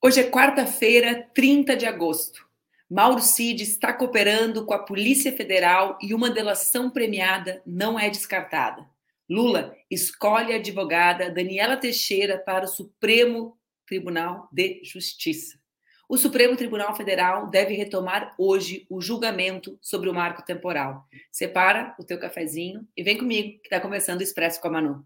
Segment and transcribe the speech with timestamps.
[0.00, 2.46] Hoje é quarta-feira, 30 de agosto.
[2.88, 8.86] Mauro Cid está cooperando com a Polícia Federal e uma delação premiada não é descartada.
[9.28, 15.58] Lula escolhe a advogada Daniela Teixeira para o Supremo Tribunal de Justiça.
[16.08, 21.08] O Supremo Tribunal Federal deve retomar hoje o julgamento sobre o marco temporal.
[21.32, 25.04] Separa o teu cafezinho e vem comigo, que está começando o Expresso com a Manu.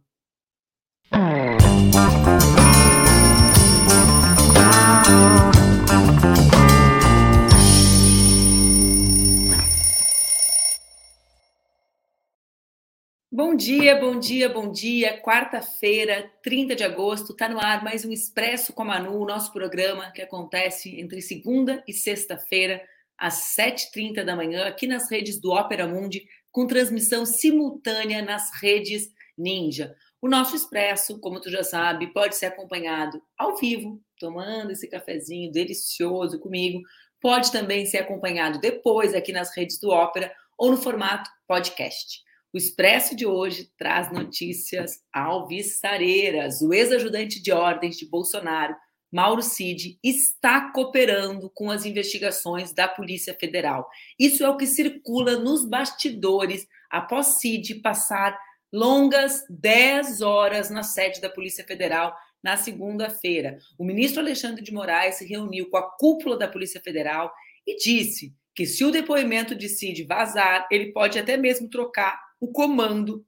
[13.45, 15.21] Bom dia, bom dia, bom dia.
[15.21, 19.53] Quarta-feira, 30 de agosto, está no ar mais um Expresso com a Manu, o nosso
[19.53, 22.81] programa que acontece entre segunda e sexta-feira,
[23.19, 29.11] às 7h30 da manhã, aqui nas redes do Ópera Mundi, com transmissão simultânea nas redes
[29.37, 29.93] Ninja.
[30.21, 35.51] O nosso Expresso, como tu já sabe, pode ser acompanhado ao vivo, tomando esse cafezinho
[35.51, 36.81] delicioso comigo.
[37.21, 42.23] Pode também ser acompanhado depois aqui nas redes do Ópera ou no formato podcast.
[42.53, 46.61] O Expresso de hoje traz notícias alvissareiras.
[46.61, 48.77] O ex-ajudante de ordens de Bolsonaro,
[49.11, 53.89] Mauro Cid, está cooperando com as investigações da Polícia Federal.
[54.19, 58.39] Isso é o que circula nos bastidores após Cid passar
[58.71, 63.57] longas 10 horas na sede da Polícia Federal na segunda-feira.
[63.79, 67.33] O ministro Alexandre de Moraes se reuniu com a cúpula da Polícia Federal
[67.67, 72.51] e disse que se o depoimento de Cid vazar, ele pode até mesmo trocar o
[72.51, 73.25] comando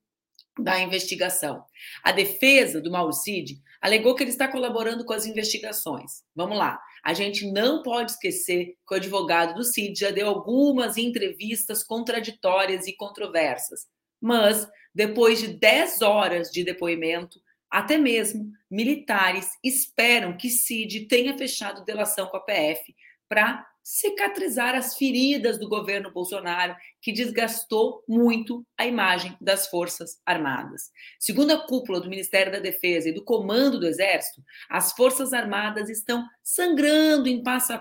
[0.59, 1.65] da investigação.
[2.03, 6.25] A defesa do Mauro Cid alegou que ele está colaborando com as investigações.
[6.35, 6.81] Vamos lá.
[7.05, 12.89] A gente não pode esquecer que o advogado do Cid já deu algumas entrevistas contraditórias
[12.89, 13.87] e controversas.
[14.21, 21.85] Mas, depois de 10 horas de depoimento, até mesmo militares esperam que Cid tenha fechado
[21.85, 22.93] delação com a PF
[23.29, 30.91] para cicatrizar as feridas do governo Bolsonaro, que desgastou muito a imagem das Forças Armadas.
[31.21, 35.91] Segundo a cúpula do Ministério da Defesa e do Comando do Exército, as Forças Armadas
[35.91, 37.79] estão sangrando em passa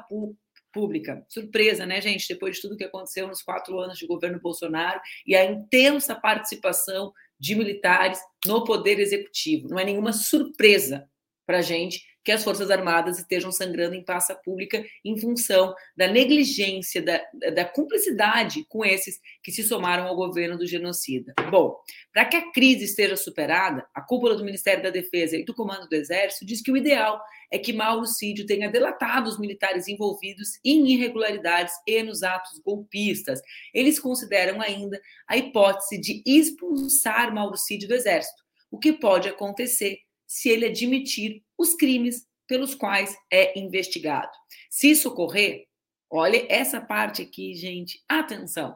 [0.73, 1.25] pública.
[1.29, 2.27] Surpresa, né, gente?
[2.27, 7.13] Depois de tudo que aconteceu nos quatro anos de governo Bolsonaro e a intensa participação
[7.39, 9.69] de militares no poder executivo.
[9.69, 11.09] Não é nenhuma surpresa
[11.45, 16.07] para a gente que as Forças Armadas estejam sangrando em praça pública em função da
[16.07, 17.21] negligência, da,
[17.53, 21.33] da cumplicidade com esses que se somaram ao governo do genocida.
[21.51, 21.75] Bom,
[22.13, 25.87] para que a crise esteja superada, a cúpula do Ministério da Defesa e do Comando
[25.87, 30.59] do Exército diz que o ideal é que Mauro Cid tenha delatado os militares envolvidos
[30.63, 33.41] em irregularidades e nos atos golpistas.
[33.73, 38.41] Eles consideram ainda a hipótese de expulsar Mauro Cid do Exército,
[38.71, 44.31] o que pode acontecer se ele admitir os crimes pelos quais é investigado.
[44.69, 45.65] Se isso ocorrer,
[46.09, 48.75] olha essa parte aqui, gente, atenção.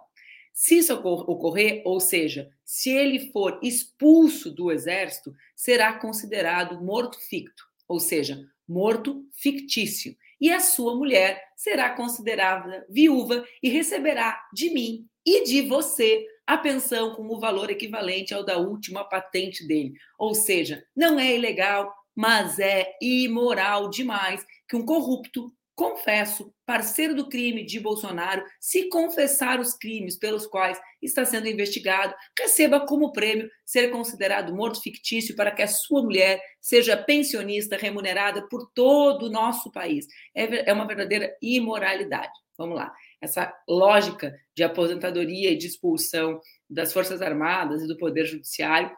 [0.53, 7.63] Se isso ocorrer, ou seja, se ele for expulso do exército, será considerado morto ficto,
[7.87, 10.15] ou seja, morto fictício.
[10.41, 16.57] E a sua mulher será considerada viúva e receberá de mim e de você a
[16.57, 19.93] pensão com o valor equivalente ao da última patente dele.
[20.17, 27.29] Ou seja, não é ilegal, mas é imoral demais que um corrupto, confesso, parceiro do
[27.29, 33.47] crime de Bolsonaro, se confessar os crimes pelos quais está sendo investigado, receba como prêmio
[33.63, 39.31] ser considerado morto fictício para que a sua mulher seja pensionista remunerada por todo o
[39.31, 40.07] nosso país.
[40.33, 42.33] É, é uma verdadeira imoralidade.
[42.57, 42.91] Vamos lá.
[43.21, 48.89] Essa lógica de aposentadoria e de expulsão das Forças Armadas e do Poder Judiciário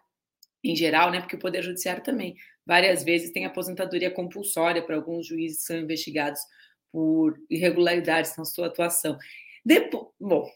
[0.63, 1.19] em geral, né?
[1.19, 2.36] Porque o Poder Judiciário também
[2.69, 6.40] várias vezes tem aposentadoria compulsória para alguns juízes que são investigados
[6.91, 9.18] por irregularidades na sua atuação.
[9.66, 10.47] Depois, bom,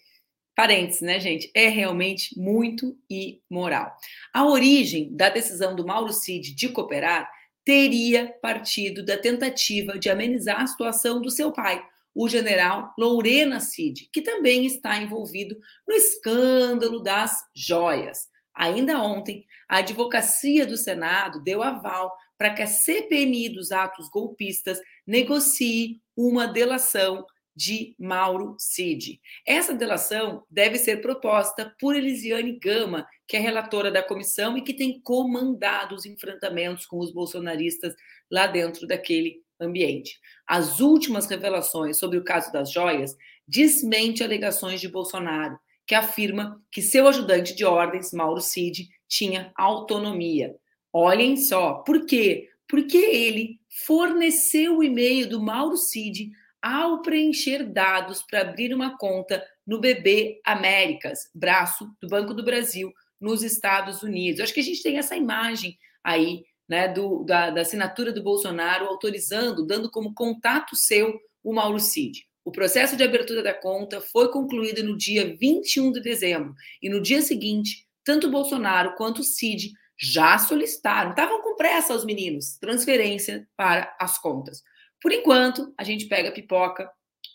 [0.55, 1.51] parênteses, né, gente?
[1.55, 3.97] É realmente muito imoral.
[4.31, 7.27] A origem da decisão do Mauro Cid de cooperar
[7.65, 11.83] teria partido da tentativa de amenizar a situação do seu pai,
[12.13, 18.27] o general Lourena Cid, que também está envolvido no escândalo das joias.
[18.55, 24.79] Ainda ontem, a advocacia do Senado deu aval para que a CPMI dos atos golpistas
[25.05, 29.19] negocie uma delação de Mauro Cid.
[29.45, 34.73] Essa delação deve ser proposta por Elisiane Gama, que é relatora da comissão e que
[34.73, 37.93] tem comandado os enfrentamentos com os bolsonaristas
[38.31, 40.19] lá dentro daquele ambiente.
[40.47, 43.15] As últimas revelações sobre o caso das joias
[43.47, 50.55] desmente alegações de Bolsonaro que afirma que seu ajudante de ordens, Mauro Cid, tinha autonomia.
[50.91, 52.49] Olhem só, por quê?
[52.67, 56.31] Porque ele forneceu o e-mail do Mauro Cid
[56.61, 62.91] ao preencher dados para abrir uma conta no BB Américas, braço do Banco do Brasil,
[63.19, 64.41] nos Estados Unidos.
[64.41, 68.85] Acho que a gente tem essa imagem aí, né, do, da, da assinatura do Bolsonaro
[68.85, 72.25] autorizando, dando como contato seu o Mauro Cid.
[72.45, 77.01] O processo de abertura da conta foi concluído no dia 21 de dezembro e no
[77.01, 83.47] dia seguinte, tanto Bolsonaro quanto o Cid já solicitaram, estavam com pressa os meninos, transferência
[83.55, 84.61] para as contas.
[85.01, 86.89] Por enquanto, a gente pega pipoca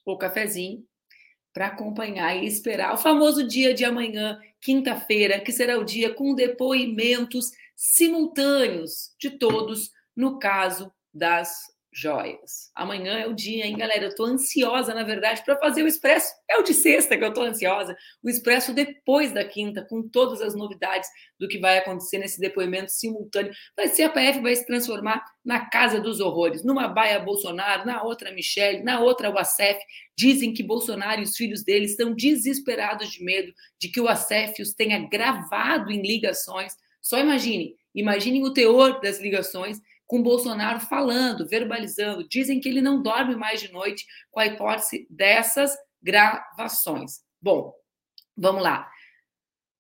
[0.05, 0.85] ou cafezinho
[1.55, 6.35] para acompanhar e esperar o famoso dia de amanhã, quinta-feira, que será o dia com
[6.35, 11.63] depoimentos simultâneos de todos no caso das
[12.01, 12.71] joias.
[12.75, 14.05] Amanhã é o dia, hein, galera?
[14.05, 16.33] Eu tô ansiosa, na verdade, para fazer o expresso.
[16.49, 17.97] É o de sexta que eu tô ansiosa.
[18.23, 21.09] O expresso depois da quinta, com todas as novidades
[21.39, 23.53] do que vai acontecer nesse depoimento simultâneo.
[23.77, 26.65] Vai ser a PF vai se transformar na casa dos horrores.
[26.65, 29.79] Numa baia Bolsonaro, na outra Michele, na outra o Acef.
[30.17, 34.63] Dizem que Bolsonaro e os filhos dele estão desesperados de medo de que o Acef
[34.63, 36.75] os tenha gravado em ligações.
[37.01, 42.27] Só imagine, imaginem o teor das ligações com Bolsonaro falando, verbalizando.
[42.27, 47.21] Dizem que ele não dorme mais de noite com a hipótese dessas gravações.
[47.41, 47.73] Bom,
[48.37, 48.91] vamos lá.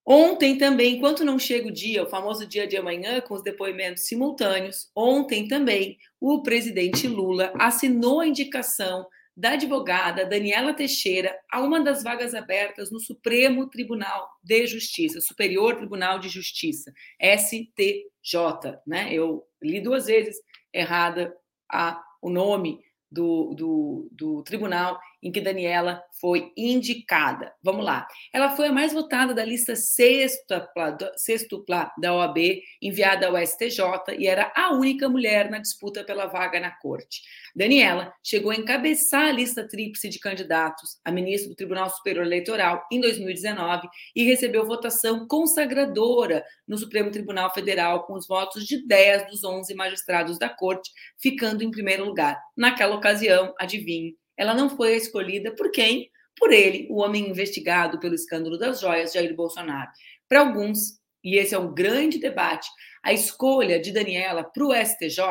[0.07, 4.07] Ontem também, enquanto não chega o dia, o famoso dia de amanhã, com os depoimentos
[4.07, 11.81] simultâneos, ontem também o presidente Lula assinou a indicação da advogada Daniela Teixeira a uma
[11.81, 16.93] das vagas abertas no Supremo Tribunal de Justiça, Superior Tribunal de Justiça,
[17.23, 19.13] STJ, né?
[19.13, 20.37] Eu li duas vezes
[20.73, 21.35] errada
[21.71, 27.53] a, o nome do, do, do tribunal em que Daniela foi indicada.
[27.62, 28.06] Vamos lá.
[28.32, 33.82] Ela foi a mais votada da lista sextupla, sextupla da OAB, enviada ao STJ,
[34.19, 37.23] e era a única mulher na disputa pela vaga na corte.
[37.55, 42.85] Daniela chegou a encabeçar a lista tríplice de candidatos a ministro do Tribunal Superior Eleitoral
[42.91, 49.29] em 2019 e recebeu votação consagradora no Supremo Tribunal Federal com os votos de 10
[49.29, 50.91] dos 11 magistrados da corte,
[51.21, 52.41] ficando em primeiro lugar.
[52.56, 56.11] Naquela ocasião, adivinhe, ela não foi escolhida por quem?
[56.38, 59.90] Por ele, o homem investigado pelo escândalo das joias, Jair Bolsonaro.
[60.29, 62.69] Para alguns, e esse é um grande debate,
[63.02, 65.25] a escolha de Daniela para o STJ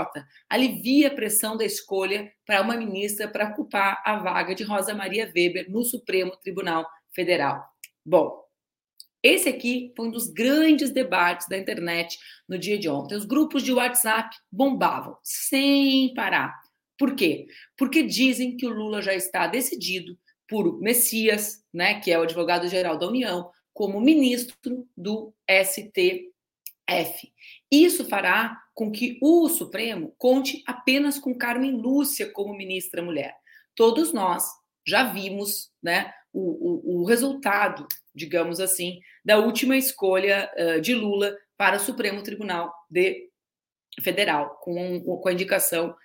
[0.50, 5.32] alivia a pressão da escolha para uma ministra para ocupar a vaga de Rosa Maria
[5.34, 7.64] Weber no Supremo Tribunal Federal.
[8.06, 8.48] Bom,
[9.24, 12.18] esse aqui foi um dos grandes debates da internet
[12.48, 13.16] no dia de ontem.
[13.16, 16.54] Os grupos de WhatsApp bombavam sem parar.
[16.98, 17.48] Por quê?
[17.78, 20.18] Porque dizem que o Lula já está decidido
[20.48, 27.32] por Messias, né, que é o advogado-geral da União, como ministro do STF.
[27.72, 33.36] Isso fará com que o Supremo conte apenas com Carmen Lúcia como ministra mulher.
[33.76, 34.46] Todos nós
[34.86, 37.86] já vimos né, o, o, o resultado,
[38.16, 43.30] digamos assim, da última escolha uh, de Lula para o Supremo Tribunal de
[44.02, 45.96] Federal, com, com a indicação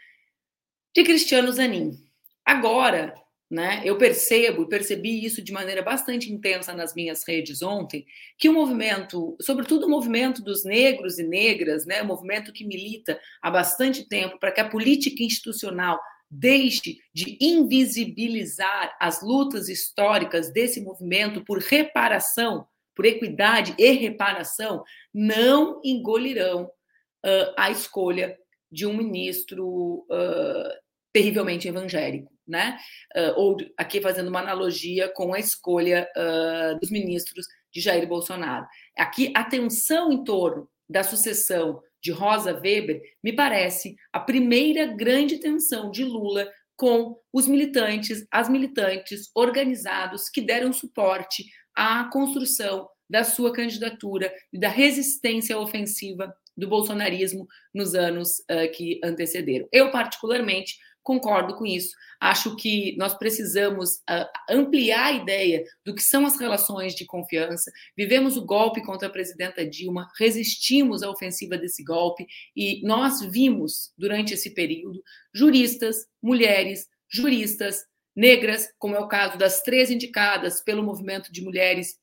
[0.95, 1.99] de Cristiano Zanin.
[2.45, 3.15] Agora,
[3.51, 8.07] né, eu percebo e percebi isso de maneira bastante intensa nas minhas redes ontem,
[8.39, 13.21] que o movimento, sobretudo o movimento dos negros e negras, né, o movimento que milita
[13.43, 16.01] há bastante tempo para que a política institucional
[16.31, 25.79] deixe de invisibilizar as lutas históricas desse movimento por reparação, por equidade e reparação, não
[25.85, 28.35] engolirão uh, a escolha
[28.71, 30.82] de um ministro uh,
[31.13, 32.79] terrivelmente evangélico, né?
[33.15, 38.67] Uh, ou aqui fazendo uma analogia com a escolha uh, dos ministros de Jair Bolsonaro.
[38.97, 45.39] Aqui a tensão em torno da sucessão de Rosa Weber me parece a primeira grande
[45.39, 53.25] tensão de Lula com os militantes, as militantes organizados que deram suporte à construção da
[53.25, 59.69] sua candidatura e da resistência ofensiva do bolsonarismo nos anos uh, que antecederam.
[59.73, 61.95] Eu, particularmente, concordo com isso.
[62.21, 67.71] Acho que nós precisamos uh, ampliar a ideia do que são as relações de confiança.
[67.97, 73.93] Vivemos o golpe contra a presidenta Dilma, resistimos à ofensiva desse golpe e nós vimos,
[73.99, 75.03] durante esse período,
[75.35, 81.97] juristas, mulheres, juristas, negras, como é o caso das três indicadas pelo movimento de mulheres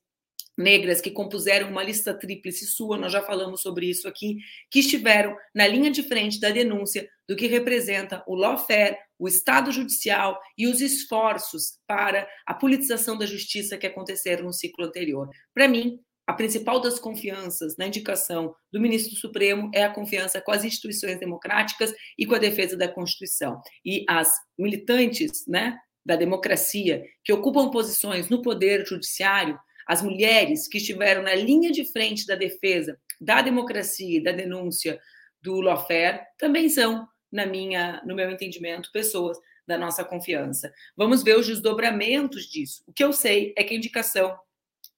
[0.60, 4.36] negras que compuseram uma lista tríplice sua, nós já falamos sobre isso aqui,
[4.70, 9.72] que estiveram na linha de frente da denúncia do que representa o lawfare, o Estado
[9.72, 15.28] judicial e os esforços para a politização da justiça que aconteceram no ciclo anterior.
[15.54, 20.52] Para mim, a principal das confianças na indicação do ministro Supremo é a confiança com
[20.52, 23.60] as instituições democráticas e com a defesa da Constituição.
[23.84, 29.58] E as militantes né, da democracia que ocupam posições no poder judiciário,
[29.90, 35.00] as mulheres que estiveram na linha de frente da defesa da democracia e da denúncia
[35.42, 40.72] do lawfare, também são, na minha, no meu entendimento, pessoas da nossa confiança.
[40.96, 42.84] Vamos ver os desdobramentos disso.
[42.86, 44.38] O que eu sei é que a indicação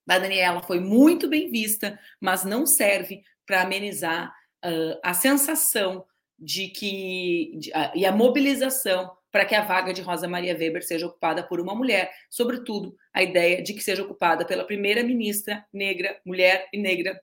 [0.06, 4.30] da Daniela foi muito bem vista, mas não serve para amenizar
[4.62, 6.04] uh, a sensação
[6.38, 10.84] de que de, uh, e a mobilização para que a vaga de Rosa Maria Weber
[10.84, 15.64] seja ocupada por uma mulher, sobretudo a ideia de que seja ocupada pela primeira ministra
[15.72, 17.18] negra, mulher e negra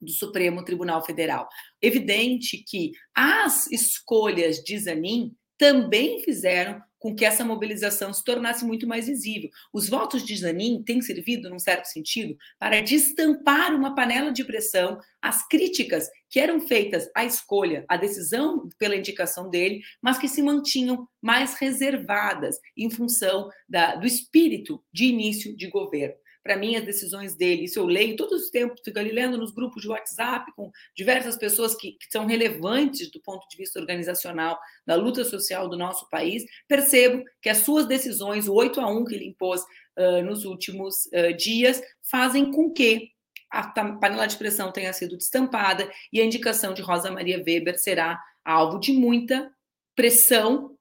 [0.00, 1.48] do Supremo Tribunal Federal.
[1.82, 8.86] Evidente que as escolhas de Zanin também fizeram com que essa mobilização se tornasse muito
[8.86, 9.50] mais visível.
[9.72, 15.00] Os votos de Zanin têm servido, num certo sentido, para destampar uma panela de pressão
[15.20, 20.42] às críticas que eram feitas à escolha, à decisão pela indicação dele, mas que se
[20.42, 26.84] mantinham mais reservadas em função da, do espírito de início de governo para mim as
[26.84, 27.64] decisões dele.
[27.64, 31.36] Isso eu leio todos os tempos, fico ali lendo nos grupos de WhatsApp com diversas
[31.36, 36.08] pessoas que, que são relevantes do ponto de vista organizacional da luta social do nosso
[36.08, 36.44] país.
[36.66, 39.62] Percebo que as suas decisões, o 8 a 1 que ele impôs
[39.98, 41.80] uh, nos últimos uh, dias,
[42.10, 43.10] fazem com que
[43.50, 48.22] a panela de pressão tenha sido destampada e a indicação de Rosa Maria Weber será
[48.44, 49.52] alvo de muita
[49.96, 50.76] pressão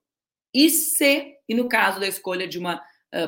[0.53, 2.81] e se, e no caso da escolha de uma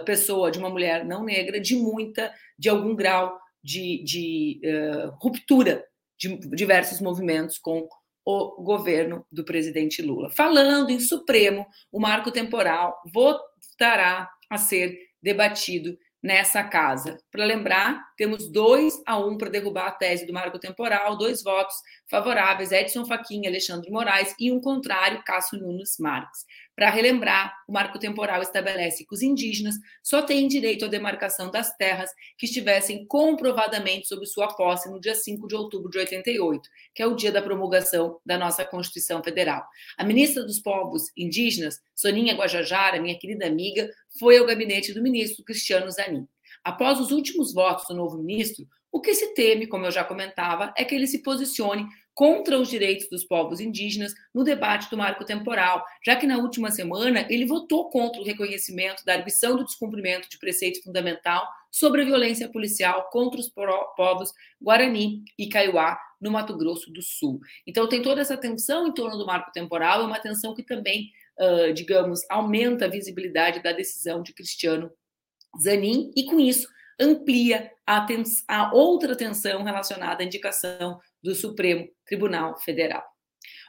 [0.05, 5.83] pessoa, de uma mulher não negra, de muita, de algum grau de, de uh, ruptura
[6.19, 7.87] de diversos movimentos com
[8.23, 10.29] o governo do presidente Lula.
[10.29, 17.17] Falando em Supremo, o marco temporal voltará a ser debatido nessa casa.
[17.31, 21.73] Para lembrar, temos dois a um para derrubar a tese do marco temporal, dois votos
[22.07, 26.45] favoráveis, Edson Fachin Alexandre Moraes, e um contrário, Cássio Nunes Marques.
[26.75, 29.73] Para relembrar, o marco temporal estabelece que os indígenas
[30.03, 35.15] só têm direito à demarcação das terras que estivessem comprovadamente sob sua posse no dia
[35.15, 39.65] 5 de outubro de 88, que é o dia da promulgação da nossa Constituição Federal.
[39.97, 45.43] A ministra dos Povos Indígenas, Soninha Guajajara, minha querida amiga, foi ao gabinete do ministro
[45.43, 46.27] Cristiano Zanin.
[46.63, 50.73] Após os últimos votos do novo ministro, o que se teme, como eu já comentava,
[50.77, 55.23] é que ele se posicione contra os direitos dos povos indígenas no debate do marco
[55.23, 60.29] temporal, já que na última semana ele votou contra o reconhecimento da arguição do descumprimento
[60.29, 63.49] de preceito fundamental sobre a violência policial contra os
[63.95, 67.39] povos Guarani e Kaiowá no Mato Grosso do Sul.
[67.65, 71.09] Então tem toda essa tensão em torno do marco temporal, é uma tensão que também,
[71.73, 74.91] digamos, aumenta a visibilidade da decisão de Cristiano
[75.59, 76.67] Zanin e com isso
[76.99, 78.05] amplia a,
[78.47, 83.03] a outra tensão relacionada à indicação do Supremo Tribunal Federal.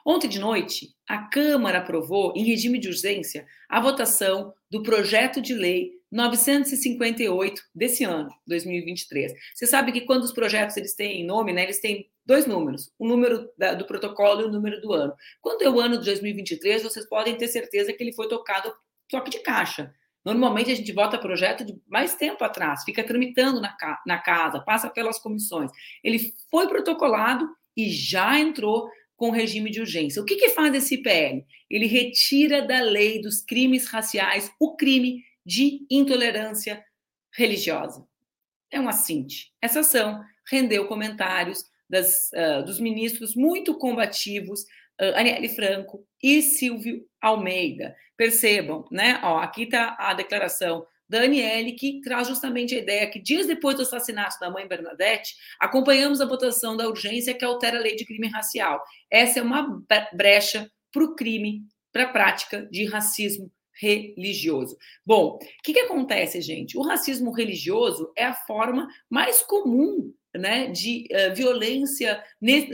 [0.05, 5.55] Ontem de noite, a Câmara aprovou, em regime de urgência, a votação do projeto de
[5.55, 9.33] lei 958 desse ano, 2023.
[9.55, 13.07] Você sabe que quando os projetos eles têm nome, né, eles têm dois números, o
[13.07, 15.15] número da, do protocolo e o número do ano.
[15.41, 18.73] Quando é o ano de 2023, vocês podem ter certeza que ele foi tocado
[19.09, 19.95] toque de caixa.
[20.25, 23.77] Normalmente a gente vota projeto de mais tempo atrás, fica tramitando na,
[24.07, 25.71] na casa, passa pelas comissões.
[26.03, 30.21] Ele foi protocolado e já entrou com regime de urgência.
[30.21, 31.45] O que, que faz esse IPL?
[31.71, 36.85] Ele retira da lei dos crimes raciais o crime de intolerância
[37.33, 38.07] religiosa.
[38.71, 39.53] É um assinte.
[39.61, 44.63] Essa ação rendeu comentários das, uh, dos ministros muito combativos,
[44.99, 47.95] uh, Aniele Franco e Silvio Almeida.
[48.17, 49.21] Percebam, né?
[49.23, 53.77] Ó, aqui está a declaração da Aniele, que traz justamente a ideia que, dias depois
[53.77, 58.07] do assassinato da mãe Bernadette, acompanhamos a votação da urgência que altera a lei de
[58.07, 58.83] crime racial.
[59.11, 59.83] Essa é uma
[60.15, 61.61] brecha para o crime,
[61.93, 64.79] para a prática de racismo religioso.
[65.05, 66.79] Bom, o que, que acontece, gente?
[66.79, 72.23] O racismo religioso é a forma mais comum né, de uh, violência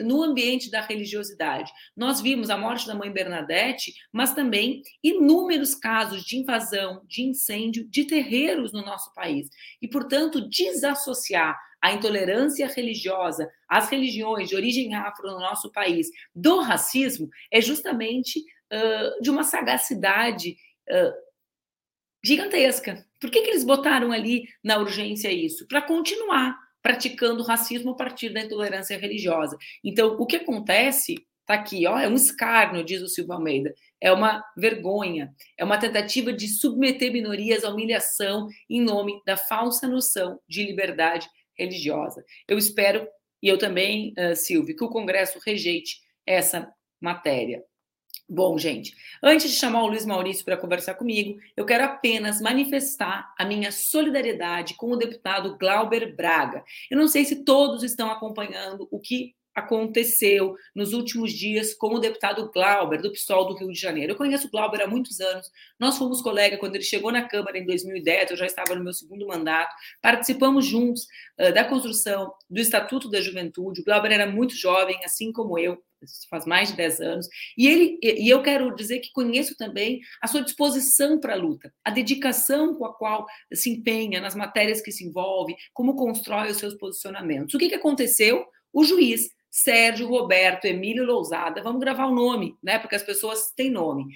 [0.05, 1.71] no ambiente da religiosidade.
[1.97, 7.89] Nós vimos a morte da mãe Bernadette, mas também inúmeros casos de invasão, de incêndio
[7.89, 9.49] de terreiros no nosso país.
[9.83, 16.61] E, portanto, desassociar a intolerância religiosa, as religiões de origem afro no nosso país, do
[16.61, 20.57] racismo, é justamente uh, de uma sagacidade
[20.91, 21.13] uh,
[22.25, 23.05] gigantesca.
[23.21, 25.67] Por que, que eles botaram ali na urgência isso?
[25.67, 26.57] Para continuar
[26.89, 29.59] praticando racismo a partir da intolerância religiosa.
[29.85, 34.11] Então, o que acontece está aqui, ó, é um escárnio, diz o Silvio Almeida, é
[34.11, 40.41] uma vergonha, é uma tentativa de submeter minorias à humilhação em nome da falsa noção
[40.49, 41.29] de liberdade
[41.59, 42.25] religiosa.
[42.49, 43.07] Eu espero,
[43.43, 47.63] e eu também, uh, Silvio, que o Congresso rejeite essa matéria.
[48.31, 53.33] Bom, gente, antes de chamar o Luiz Maurício para conversar comigo, eu quero apenas manifestar
[53.39, 56.63] a minha solidariedade com o deputado Glauber Braga.
[56.91, 61.99] Eu não sei se todos estão acompanhando o que aconteceu nos últimos dias com o
[61.99, 64.13] deputado Glauber, do PSOL do Rio de Janeiro.
[64.13, 67.59] Eu conheço o Glauber há muitos anos, nós fomos colegas quando ele chegou na Câmara
[67.59, 71.07] em 2010, eu já estava no meu segundo mandato, participamos juntos
[71.39, 73.81] uh, da construção do Estatuto da Juventude.
[73.81, 75.83] O Glauber era muito jovem, assim como eu,
[76.31, 80.27] faz mais de 10 anos, e ele e eu quero dizer que conheço também a
[80.27, 84.93] sua disposição para a luta, a dedicação com a qual se empenha nas matérias que
[84.93, 87.55] se envolve, como constrói os seus posicionamentos.
[87.55, 88.47] O que, que aconteceu?
[88.73, 92.79] O juiz Sérgio Roberto Emílio Lousada, vamos gravar o nome, né?
[92.79, 94.07] Porque as pessoas têm nome.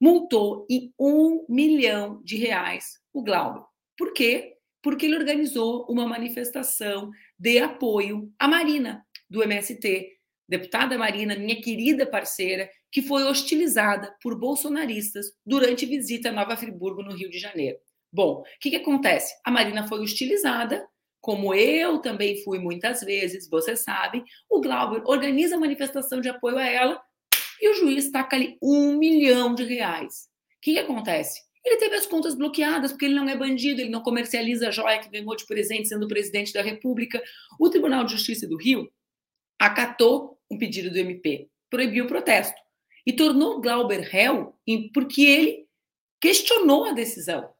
[0.00, 3.62] Multou em um milhão de reais o Glauber.
[3.96, 4.56] Por quê?
[4.82, 10.08] Porque ele organizou uma manifestação de apoio à Marina, do MST,
[10.48, 17.02] deputada Marina, minha querida parceira, que foi hostilizada por bolsonaristas durante visita a Nova Friburgo,
[17.02, 17.78] no Rio de Janeiro.
[18.12, 19.32] Bom, o que, que acontece?
[19.44, 20.84] A Marina foi hostilizada,
[21.20, 26.56] como eu também fui muitas vezes, você sabe, o Glauber organiza a manifestação de apoio
[26.56, 27.02] a ela
[27.60, 30.28] e o juiz taca ali um milhão de reais.
[30.56, 31.40] O que, que acontece?
[31.64, 34.98] Ele teve as contas bloqueadas, porque ele não é bandido, ele não comercializa a joia
[34.98, 37.22] que ganhou de presente sendo presidente da República.
[37.58, 38.90] O Tribunal de Justiça do Rio
[39.58, 42.58] acatou um pedido do MP, proibiu o protesto
[43.06, 44.58] e tornou Glauber réu
[44.94, 45.66] porque ele
[46.18, 47.50] questionou a decisão.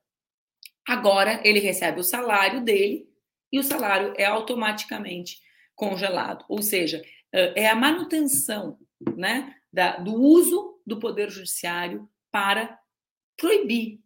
[0.88, 3.09] Agora ele recebe o salário dele
[3.52, 5.40] e o salário é automaticamente
[5.74, 6.44] congelado.
[6.48, 7.02] Ou seja,
[7.32, 8.78] é a manutenção
[9.16, 12.78] né, da, do uso do Poder Judiciário para
[13.36, 14.00] proibir,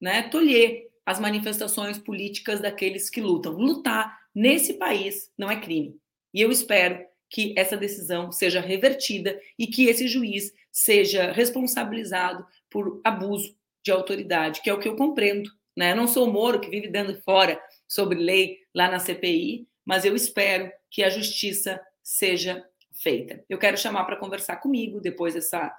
[0.00, 3.52] né, tolher as manifestações políticas daqueles que lutam.
[3.52, 5.98] Lutar nesse país não é crime.
[6.32, 13.00] E eu espero que essa decisão seja revertida e que esse juiz seja responsabilizado por
[13.04, 15.50] abuso de autoridade, que é o que eu compreendo.
[15.76, 15.92] Né?
[15.92, 17.60] Eu não sou o Moro que vive dando fora
[17.94, 23.44] sobre lei lá na CPI, mas eu espero que a justiça seja feita.
[23.48, 25.72] Eu quero chamar para conversar comigo depois dessa.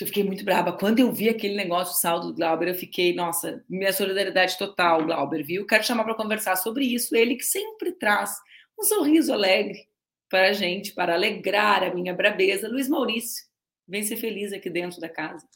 [0.00, 0.72] Eu fiquei muito brava.
[0.72, 5.04] Quando eu vi aquele negócio, o saldo do Glauber, eu fiquei, nossa, minha solidariedade total,
[5.04, 5.64] Glauber, viu?
[5.64, 7.14] Quero chamar para conversar sobre isso.
[7.14, 8.34] Ele que sempre traz
[8.76, 9.86] um sorriso alegre
[10.28, 12.68] para a gente, para alegrar a minha brabeza.
[12.68, 13.44] Luiz Maurício,
[13.86, 15.46] vem ser feliz aqui dentro da casa.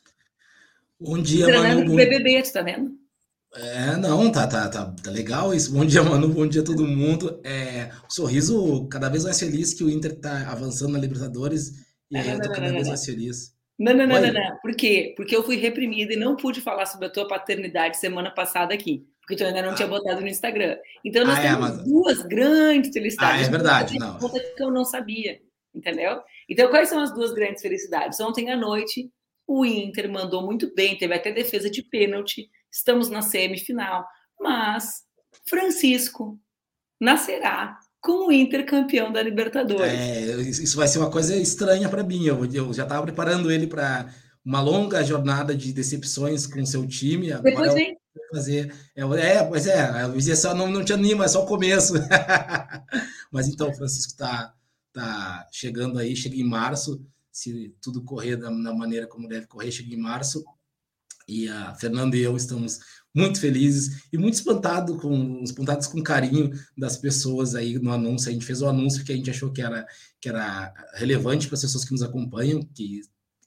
[1.01, 1.87] Bom dia, Manu.
[1.87, 1.97] Bom...
[1.97, 3.06] BBB, tu tá vendo?
[3.59, 5.73] É, não, tá, tá, tá, tá legal isso.
[5.73, 7.41] Bom dia, Manu, bom dia a todo mundo.
[7.43, 11.73] É, o sorriso cada vez mais feliz que o Inter tá avançando na Libertadores
[12.11, 13.57] e eu tô cada vez mais feliz.
[13.79, 14.57] Não, não, não, não, não.
[14.61, 15.15] Por quê?
[15.17, 19.07] Porque eu fui reprimida e não pude falar sobre a tua paternidade semana passada aqui.
[19.21, 19.75] Porque tu ainda não ah.
[19.75, 20.77] tinha botado no Instagram.
[21.05, 21.85] Então nós ah, é, temos é, mas...
[21.85, 23.43] duas grandes felicidades.
[23.43, 24.19] Ah, é verdade, não.
[24.19, 25.41] Que eu não sabia,
[25.75, 26.21] entendeu?
[26.49, 28.21] Então quais são as duas grandes felicidades?
[28.21, 29.11] Ontem à noite
[29.47, 34.07] o Inter mandou muito bem, teve até defesa de pênalti estamos na semifinal,
[34.41, 35.03] mas
[35.49, 36.39] Francisco
[37.01, 39.93] nascerá como intercampeão da Libertadores.
[39.93, 42.25] É, isso vai ser uma coisa estranha para mim.
[42.25, 44.09] Eu, eu já estava preparando ele para
[44.45, 47.33] uma longa jornada de decepções com seu time.
[47.33, 47.97] Agora Depois vem.
[48.33, 48.75] Fazer.
[48.95, 51.95] É, é, mas é, eu dizia só não, não te anima, é só o começo.
[53.31, 54.55] mas então, o Francisco está
[54.93, 57.05] tá chegando aí, chega em março.
[57.31, 60.45] Se tudo correr da, da maneira como deve correr, chega em março.
[61.29, 62.81] E a Fernanda e eu estamos
[63.15, 68.29] muito felizes e muito espantado com, espantados com carinho das pessoas aí no anúncio.
[68.29, 69.87] A gente fez o anúncio que a gente achou que era,
[70.21, 73.01] que era relevante para as pessoas que nos acompanham, que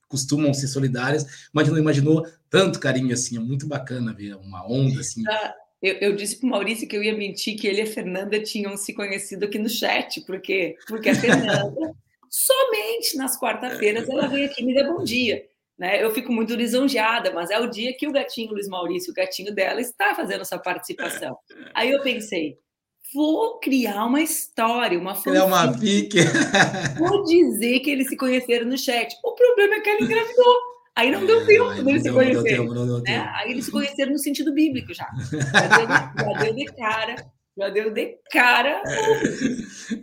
[0.08, 3.38] costumam ser solidárias, mas não imaginou tanto carinho assim.
[3.38, 5.24] É muito bacana ver uma onda assim.
[5.30, 7.88] Ah, eu, eu, disse para o Maurício que eu ia mentir que ele e a
[7.88, 11.96] Fernanda tinham se conhecido aqui no chat, porque, porque a Fernanda,
[12.28, 15.46] somente nas quarta-feiras, ela vem aqui me dá bom dia.
[15.80, 16.04] Né?
[16.04, 19.56] Eu fico muito lisonjeada, mas é o dia que o gatinho Luiz Maurício, o gatinho
[19.56, 21.38] dela, está fazendo essa participação.
[21.74, 22.58] Aí eu pensei,
[23.14, 26.20] vou criar uma história, uma É uma pique.
[27.00, 29.16] Vou dizer que eles se conheceram no chat.
[29.24, 30.60] O problema é que ela engravidou.
[30.96, 32.70] Aí não deu tempo é, deles se conhecerem.
[33.04, 33.32] Né?
[33.36, 35.08] Aí eles se conheceram no sentido bíblico já.
[35.18, 37.16] Já deu, já deu de cara.
[37.58, 38.84] Já deu de cara.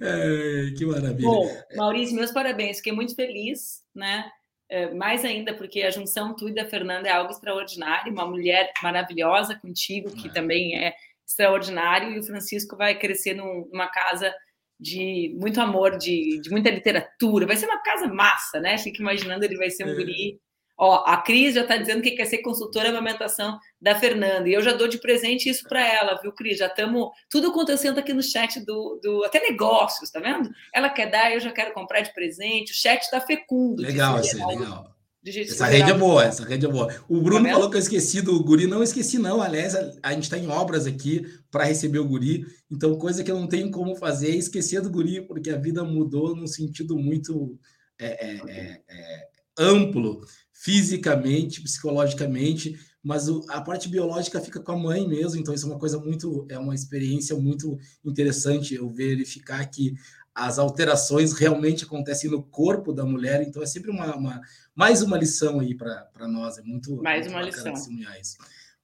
[0.00, 1.28] É, que maravilha.
[1.28, 2.78] Bom, Maurício, meus parabéns.
[2.78, 4.24] Fiquei muito feliz, né?
[4.68, 8.72] É, mais ainda porque a junção tu e da Fernanda é algo extraordinário, uma mulher
[8.82, 10.32] maravilhosa contigo, que é.
[10.32, 10.94] também é
[11.26, 14.34] extraordinário, e o Francisco vai crescer numa casa
[14.78, 18.76] de muito amor, de, de muita literatura, vai ser uma casa massa, né?
[18.76, 19.94] Fico imaginando, ele vai ser um é.
[19.94, 20.40] guri
[20.78, 24.46] Ó, a Cris já está dizendo que quer ser consultora de amamentação da Fernanda.
[24.46, 26.58] E eu já dou de presente isso para ela, viu, Cris?
[26.58, 27.08] Já estamos.
[27.30, 29.24] Tudo acontecendo aqui no chat do, do.
[29.24, 30.50] Até negócios, tá vendo?
[30.74, 32.72] Ela quer dar, eu já quero comprar de presente.
[32.72, 33.80] O chat está fecundo.
[33.80, 34.94] Legal, isso legal.
[35.24, 36.94] Essa rede é boa, essa rede é boa.
[37.08, 38.66] O Bruno tá falou que eu esqueci do guri.
[38.66, 39.42] Não esqueci, não.
[39.42, 42.46] Aliás, a, gente está em obras aqui para receber o guri.
[42.70, 45.82] Então, coisa que eu não tenho como fazer é esquecer do guri, porque a vida
[45.82, 47.58] mudou num sentido muito
[47.98, 50.20] é, é, é, é amplo
[50.58, 55.70] fisicamente, psicologicamente, mas o, a parte biológica fica com a mãe mesmo, então isso é
[55.70, 59.94] uma coisa muito, é uma experiência muito interessante eu verificar que
[60.34, 64.40] as alterações realmente acontecem no corpo da mulher, então é sempre uma, uma
[64.74, 67.72] mais uma lição aí para nós, é muito mais muito uma lição.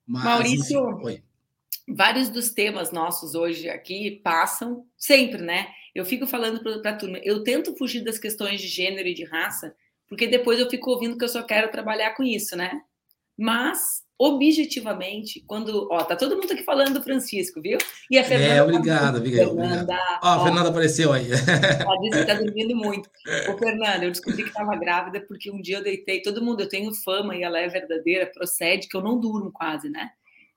[0.07, 1.23] Mas, Maurício, enfim,
[1.89, 5.69] vários dos temas nossos hoje aqui passam sempre, né?
[5.95, 9.25] Eu fico falando para a turma, eu tento fugir das questões de gênero e de
[9.25, 9.75] raça,
[10.13, 12.83] porque depois eu fico ouvindo que eu só quero trabalhar com isso, né?
[13.35, 15.89] Mas, objetivamente, quando.
[15.91, 17.79] Ó, tá todo mundo aqui falando do Francisco, viu?
[18.11, 18.53] E a Fernanda.
[18.53, 19.57] É, obrigado, obrigado.
[19.57, 21.29] Fernanda, ó, a Fernanda apareceu aí.
[21.33, 23.09] Ela disse que tá dormindo muito.
[23.49, 26.21] Ô, Fernanda, eu descobri que estava grávida porque um dia eu deitei.
[26.21, 29.89] Todo mundo, eu tenho fama e ela é verdadeira, procede, que eu não durmo quase,
[29.89, 30.11] né?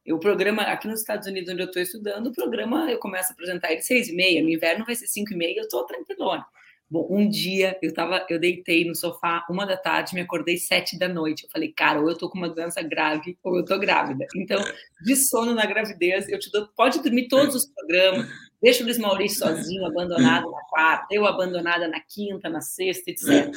[0.10, 3.34] O programa, aqui nos Estados Unidos, onde eu estou estudando, o programa eu começo a
[3.34, 6.46] apresentar ele seis e meia, no inverno vai ser cinco e meia, eu estou tranquilona.
[6.88, 11.00] Bom, um dia eu tava, eu deitei no sofá uma da tarde, me acordei sete
[11.00, 11.44] da noite.
[11.44, 14.28] Eu falei, cara, ou eu tô com uma doença grave ou eu tô grávida.
[14.36, 14.64] Então,
[15.04, 18.28] de sono na gravidez, eu te dou, pode dormir todos os programas.
[18.62, 23.52] Deixa o Luiz Maurício sozinho, abandonado na quarta, eu abandonada na quinta, na sexta, etc.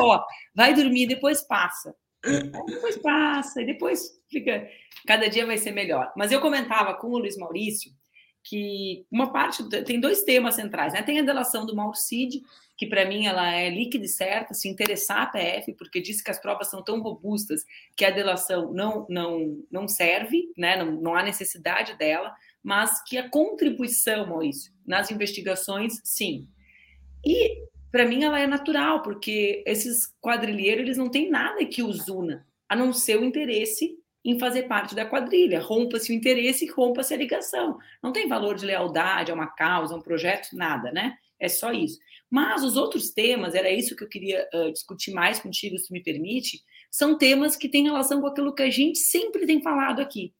[0.00, 1.94] Ó, vai dormir, depois passa.
[2.66, 4.66] Depois passa, e depois fica.
[5.06, 6.12] Cada dia vai ser melhor.
[6.16, 7.92] Mas eu comentava com o Luiz Maurício
[8.44, 11.02] que uma parte tem dois temas centrais, né?
[11.02, 12.42] Tem a delação do Mauro Cid,
[12.76, 16.30] que para mim ela é líquida e certa, se interessar a PF, porque disse que
[16.30, 17.64] as provas são tão robustas
[17.96, 20.76] que a delação não não não serve, né?
[20.76, 26.46] Não, não há necessidade dela, mas que a contribuição, Maurício, nas investigações, sim.
[27.24, 32.08] E para mim ela é natural, porque esses quadrilheiros eles não têm nada que os
[32.08, 35.60] una, a não ser o interesse em fazer parte da quadrilha.
[35.60, 37.78] Rompa-se o interesse, rompa-se a ligação.
[38.02, 41.16] Não tem valor de lealdade a uma causa, a um projeto, nada, né?
[41.38, 41.98] É só isso.
[42.30, 46.02] Mas os outros temas, era isso que eu queria uh, discutir mais contigo, se me
[46.02, 46.60] permite,
[46.90, 50.32] são temas que têm relação com aquilo que a gente sempre tem falado aqui.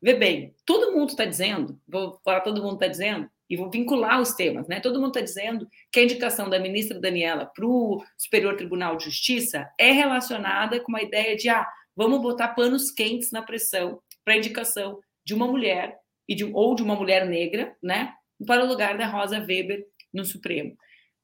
[0.00, 4.20] Vê bem, todo mundo está dizendo, vou falar todo mundo está dizendo, e vou vincular
[4.20, 4.78] os temas, né?
[4.78, 9.04] Todo mundo está dizendo que a indicação da ministra Daniela para o Superior Tribunal de
[9.04, 11.66] Justiça é relacionada com uma ideia de, ah,
[11.98, 16.82] vamos botar panos quentes na pressão para indicação de uma mulher e de, ou de
[16.84, 18.14] uma mulher negra, né,
[18.46, 19.84] para o lugar da Rosa Weber
[20.14, 20.76] no Supremo.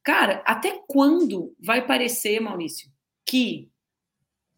[0.02, 2.90] Cara, até quando vai parecer, Maurício,
[3.24, 3.70] que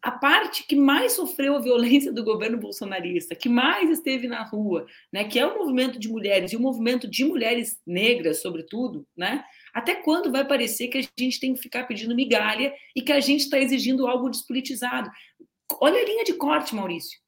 [0.01, 4.87] a parte que mais sofreu a violência do governo bolsonarista, que mais esteve na rua,
[5.13, 9.43] né, que é o movimento de mulheres e o movimento de mulheres negras, sobretudo, né?
[9.73, 13.19] Até quando vai parecer que a gente tem que ficar pedindo migalha e que a
[13.19, 15.11] gente está exigindo algo despolitizado?
[15.79, 17.19] Olha a linha de corte, Maurício.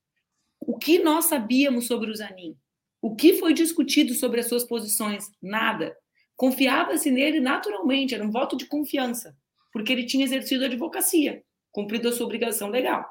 [0.60, 2.58] O que nós sabíamos sobre o Zanin?
[3.02, 5.32] O que foi discutido sobre as suas posições?
[5.42, 5.96] Nada.
[6.36, 9.36] Confiava-se nele naturalmente, era um voto de confiança,
[9.74, 13.06] porque ele tinha exercido a advocacia, cumprido a sua obrigação legal,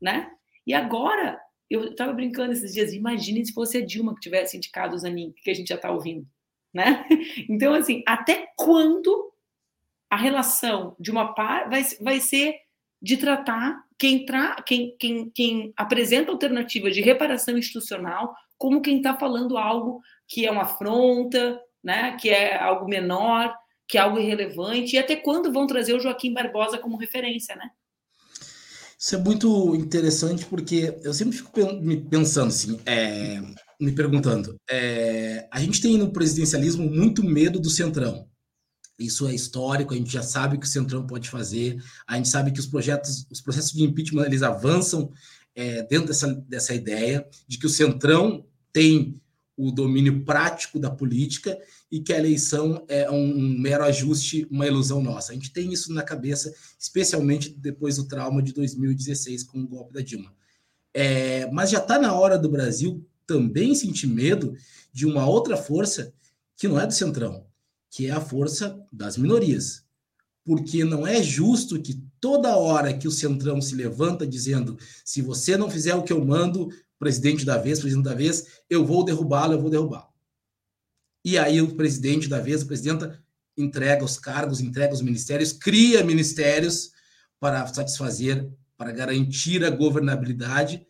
[0.00, 0.30] né?
[0.66, 4.94] E agora, eu estava brincando esses dias, imagine se fosse a Dilma que tivesse indicado
[4.94, 6.26] o Zanin, que a gente já está ouvindo,
[6.72, 7.06] né?
[7.48, 9.32] Então, assim, até quando
[10.08, 12.56] a relação de uma par vai, vai ser
[13.00, 19.16] de tratar quem, tra quem, quem, quem apresenta alternativa de reparação institucional como quem está
[19.16, 23.54] falando algo que é uma afronta, né, que é algo menor,
[23.88, 27.70] que é algo irrelevante, e até quando vão trazer o Joaquim Barbosa como referência, né?
[28.98, 31.50] Isso é muito interessante porque eu sempre fico
[32.10, 33.40] pensando assim, é,
[33.80, 38.28] me perguntando, é, a gente tem no presidencialismo muito medo do centrão.
[39.00, 42.28] Isso é histórico, a gente já sabe o que o Centrão pode fazer, a gente
[42.28, 45.10] sabe que os projetos, os processos de impeachment, eles avançam
[45.54, 49.20] é, dentro dessa, dessa ideia de que o Centrão tem
[49.56, 51.58] o domínio prático da política
[51.90, 55.32] e que a eleição é um, mero ajuste, uma ilusão nossa.
[55.32, 59.92] A gente tem isso na cabeça, especialmente depois do trauma de 2016 com o golpe
[59.92, 60.32] da Dilma.
[60.94, 64.54] É, mas já está na hora do Brasil também sentir medo
[64.92, 66.12] de uma outra força
[66.56, 67.46] que não é do Centrão,
[67.90, 69.84] que é a força das minorias.
[70.44, 75.56] Porque não é justo que toda hora que o Centrão se levanta dizendo se você
[75.56, 79.54] não fizer o que eu mando, presidente da vez, presidente da vez, eu vou derrubá-lo,
[79.54, 80.08] eu vou derrubá-lo.
[81.24, 83.22] E aí o presidente da vez, a presidenta,
[83.56, 86.92] entrega os cargos, entrega os ministérios, cria ministérios
[87.38, 88.50] para satisfazer
[88.80, 90.86] para garantir a governabilidade,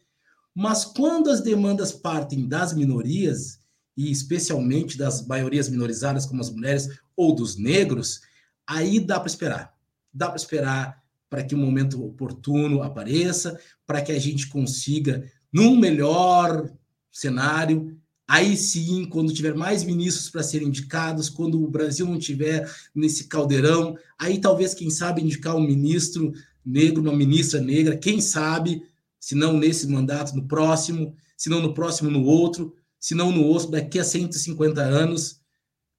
[0.54, 3.58] mas quando as demandas partem das minorias,
[4.00, 8.22] e especialmente das maiorias minorizadas, como as mulheres ou dos negros,
[8.66, 9.74] aí dá para esperar.
[10.10, 15.76] Dá para esperar para que o momento oportuno apareça, para que a gente consiga, num
[15.76, 16.72] melhor
[17.12, 17.94] cenário,
[18.26, 23.24] aí sim, quando tiver mais ministros para serem indicados, quando o Brasil não tiver nesse
[23.24, 26.32] caldeirão, aí talvez, quem sabe, indicar um ministro
[26.64, 28.82] negro, uma ministra negra, quem sabe,
[29.20, 33.42] se não nesse mandato, no próximo, se não no próximo, no outro, se não no
[33.44, 35.40] outro, daqui a 150 anos,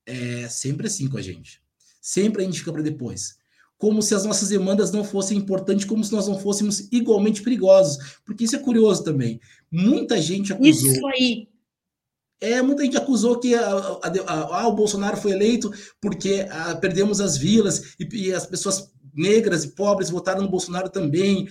[0.06, 1.60] é sempre assim com a gente.
[2.00, 3.36] Sempre a gente fica para depois.
[3.78, 8.20] Como se as nossas demandas não fossem importantes, como se nós não fôssemos igualmente perigosos.
[8.24, 9.42] Porque isso é curioso também.
[9.72, 10.92] Muita gente acusou.
[10.92, 11.48] Isso aí.
[12.40, 16.48] É, muita gente acusou que a, a, a, o Bolsonaro foi eleito porque
[16.80, 21.48] perdemos as vilas e, e, as pessoas negras e pobres votaram no Bolsonaro também.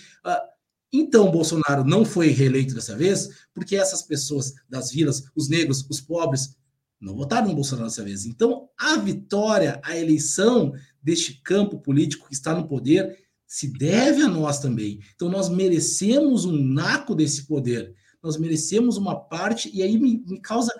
[0.93, 6.01] Então, Bolsonaro não foi reeleito dessa vez porque essas pessoas das vilas, os negros, os
[6.01, 6.57] pobres,
[7.01, 8.27] não votaram no Bolsonaro dessa vez.
[8.27, 10.73] Então, a vitória, a eleição
[11.03, 15.01] deste campo político que está no poder se deve a nós também.
[15.15, 17.95] Então, nós merecemos um naco desse poder.
[18.23, 20.73] Nós merecemos uma parte, e aí me, me causa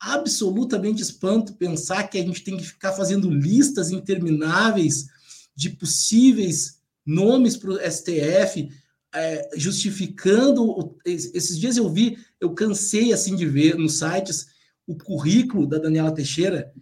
[0.00, 5.06] absolutamente espanto pensar que a gente tem que ficar fazendo listas intermináveis
[5.54, 8.68] de possíveis nomes para o STF,
[9.16, 10.96] é, justificando.
[11.04, 14.46] Esses dias eu vi, eu cansei assim de ver nos sites
[14.86, 16.72] o currículo da Daniela Teixeira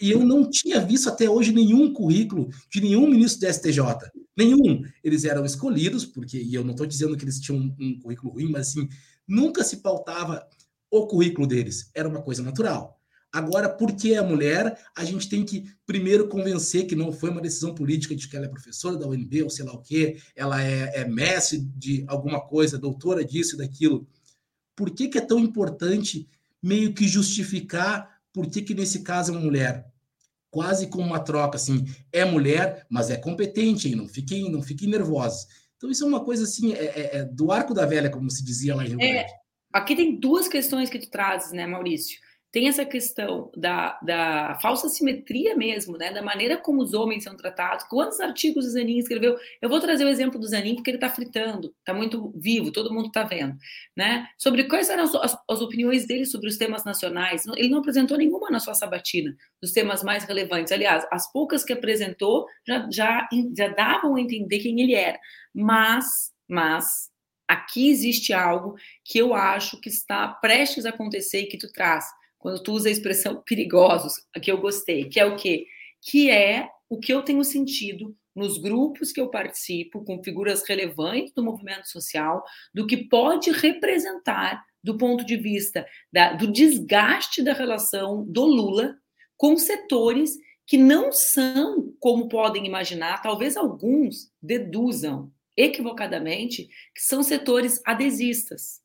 [0.00, 3.80] e eu não tinha visto até hoje nenhum currículo de nenhum ministro do STJ.
[4.36, 4.82] Nenhum.
[5.02, 8.32] Eles eram escolhidos, porque, e eu não estou dizendo que eles tinham um, um currículo
[8.34, 8.88] ruim, mas assim,
[9.26, 10.46] nunca se pautava
[10.90, 11.90] o currículo deles.
[11.94, 12.95] Era uma coisa natural.
[13.36, 17.74] Agora, porque é mulher, a gente tem que primeiro convencer que não foi uma decisão
[17.74, 21.02] política de que ela é professora da UNB ou sei lá o quê, ela é,
[21.02, 24.08] é mestre de alguma coisa, doutora disso e daquilo.
[24.74, 26.26] Por que, que é tão importante
[26.62, 29.86] meio que justificar por que, que nesse caso é uma mulher.
[30.50, 33.96] Quase como uma troca, assim, é mulher, mas é competente, hein?
[33.96, 35.46] não fiquem, não fiquem nervosos.
[35.76, 38.42] Então, isso é uma coisa assim, é, é, é do arco da velha, como se
[38.42, 39.32] dizia lá em Rio é, Grande.
[39.72, 42.18] Aqui tem duas questões que tu trazes, né, Maurício?
[42.56, 46.10] Tem essa questão da, da falsa simetria mesmo, né?
[46.10, 47.84] Da maneira como os homens são tratados.
[47.84, 49.36] Quantos artigos o Zanin escreveu?
[49.60, 52.94] Eu vou trazer o exemplo do Zanin porque ele está fritando, está muito vivo, todo
[52.94, 53.54] mundo está vendo,
[53.94, 54.26] né?
[54.38, 57.44] Sobre quais eram as, as, opiniões dele sobre os temas nacionais.
[57.56, 60.72] Ele não apresentou nenhuma na sua sabatina dos temas mais relevantes.
[60.72, 65.20] Aliás, as poucas que apresentou já, já, já davam a entender quem ele era.
[65.52, 67.10] Mas, mas
[67.46, 72.06] aqui existe algo que eu acho que está prestes a acontecer e que tu traz
[72.38, 75.66] quando tu usa a expressão perigosos, que eu gostei, que é o quê?
[76.02, 81.32] Que é o que eu tenho sentido nos grupos que eu participo, com figuras relevantes
[81.32, 87.54] do movimento social, do que pode representar do ponto de vista da, do desgaste da
[87.54, 88.96] relação do Lula
[89.36, 97.80] com setores que não são como podem imaginar, talvez alguns deduzam equivocadamente que são setores
[97.86, 98.82] adesistas.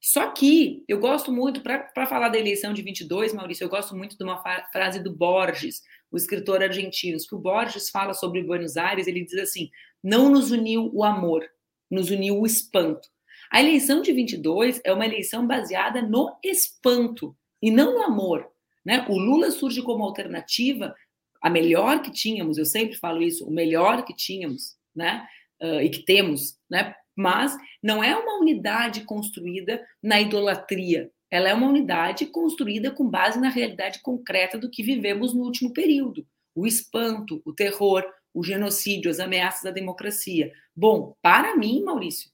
[0.00, 4.16] Só que eu gosto muito, para falar da eleição de 22, Maurício, eu gosto muito
[4.16, 9.06] de uma frase do Borges, o escritor argentino, que o Borges fala sobre Buenos Aires,
[9.06, 9.68] ele diz assim:
[10.02, 11.44] não nos uniu o amor,
[11.90, 13.08] nos uniu o espanto.
[13.50, 18.46] A eleição de 22 é uma eleição baseada no espanto e não no amor.
[18.84, 19.04] Né?
[19.08, 20.94] O Lula surge como alternativa,
[21.42, 25.26] a melhor que tínhamos, eu sempre falo isso, o melhor que tínhamos, né?
[25.60, 26.94] Uh, e que temos, né?
[27.18, 31.10] Mas não é uma unidade construída na idolatria.
[31.28, 35.72] Ela é uma unidade construída com base na realidade concreta do que vivemos no último
[35.72, 40.52] período: o espanto, o terror, o genocídio, as ameaças à democracia.
[40.76, 42.30] Bom, para mim, Maurício,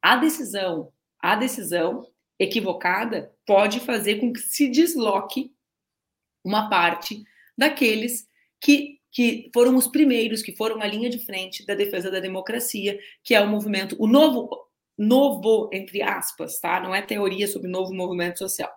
[0.00, 2.06] a decisão, a decisão
[2.38, 5.52] equivocada pode fazer com que se desloque
[6.44, 7.24] uma parte
[7.58, 8.28] daqueles
[8.60, 12.98] que que foram os primeiros, que foram a linha de frente da defesa da democracia,
[13.22, 14.50] que é o movimento, o novo,
[14.98, 16.80] novo, entre aspas, tá?
[16.80, 18.70] Não é teoria sobre novo movimento social,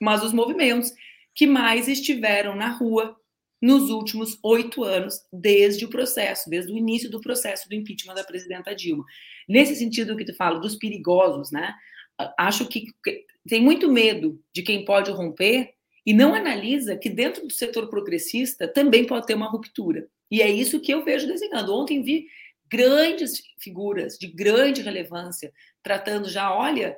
[0.00, 0.90] mas os movimentos
[1.34, 3.14] que mais estiveram na rua
[3.60, 8.24] nos últimos oito anos, desde o processo, desde o início do processo do impeachment da
[8.24, 9.04] presidenta Dilma.
[9.46, 11.74] Nesse sentido que tu fala dos perigosos, né?
[12.38, 12.86] Acho que
[13.46, 15.75] tem muito medo de quem pode romper
[16.06, 20.08] e não analisa que dentro do setor progressista também pode ter uma ruptura.
[20.30, 21.74] E é isso que eu vejo desenhando.
[21.74, 22.28] Ontem vi
[22.70, 26.96] grandes figuras de grande relevância tratando já, olha,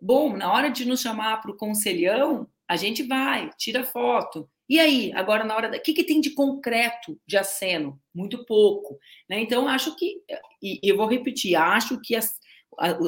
[0.00, 4.48] bom, na hora de nos chamar para o conselhão, a gente vai, tira foto.
[4.68, 5.76] E aí, agora na hora da.
[5.76, 8.00] O que, que tem de concreto de aceno?
[8.14, 8.98] Muito pouco.
[9.28, 9.40] Né?
[9.40, 10.22] Então, acho que.
[10.62, 12.34] E eu vou repetir, acho que as,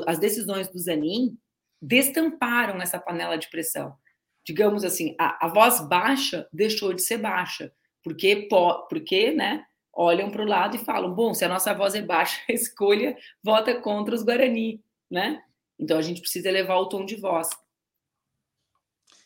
[0.07, 1.37] as decisões do Zanin
[1.81, 3.97] destamparam essa panela de pressão.
[4.47, 8.49] Digamos assim, a, a voz baixa deixou de ser baixa, porque,
[8.89, 12.41] porque né, olham para o lado e falam: bom, se a nossa voz é baixa,
[12.49, 14.83] a escolha vota contra os Guarani.
[15.11, 15.43] Né?
[15.79, 17.49] Então a gente precisa elevar o tom de voz.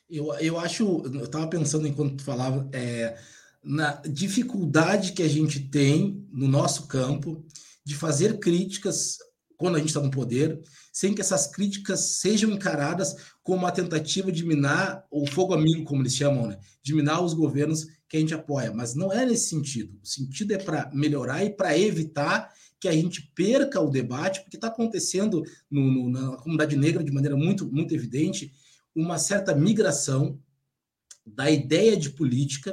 [0.09, 3.19] Eu, eu acho, eu estava pensando enquanto tu falava, é,
[3.63, 7.45] na dificuldade que a gente tem no nosso campo
[7.85, 9.19] de fazer críticas
[9.59, 14.31] quando a gente está no poder, sem que essas críticas sejam encaradas como uma tentativa
[14.31, 16.59] de minar o fogo amigo, como eles chamam, né?
[16.81, 18.73] de minar os governos que a gente apoia.
[18.73, 19.99] Mas não é nesse sentido.
[20.01, 24.57] O sentido é para melhorar e para evitar que a gente perca o debate, porque
[24.57, 28.53] está acontecendo no, no, na comunidade negra de maneira muito, muito evidente
[28.95, 30.41] uma certa migração
[31.27, 32.73] da ideia de política,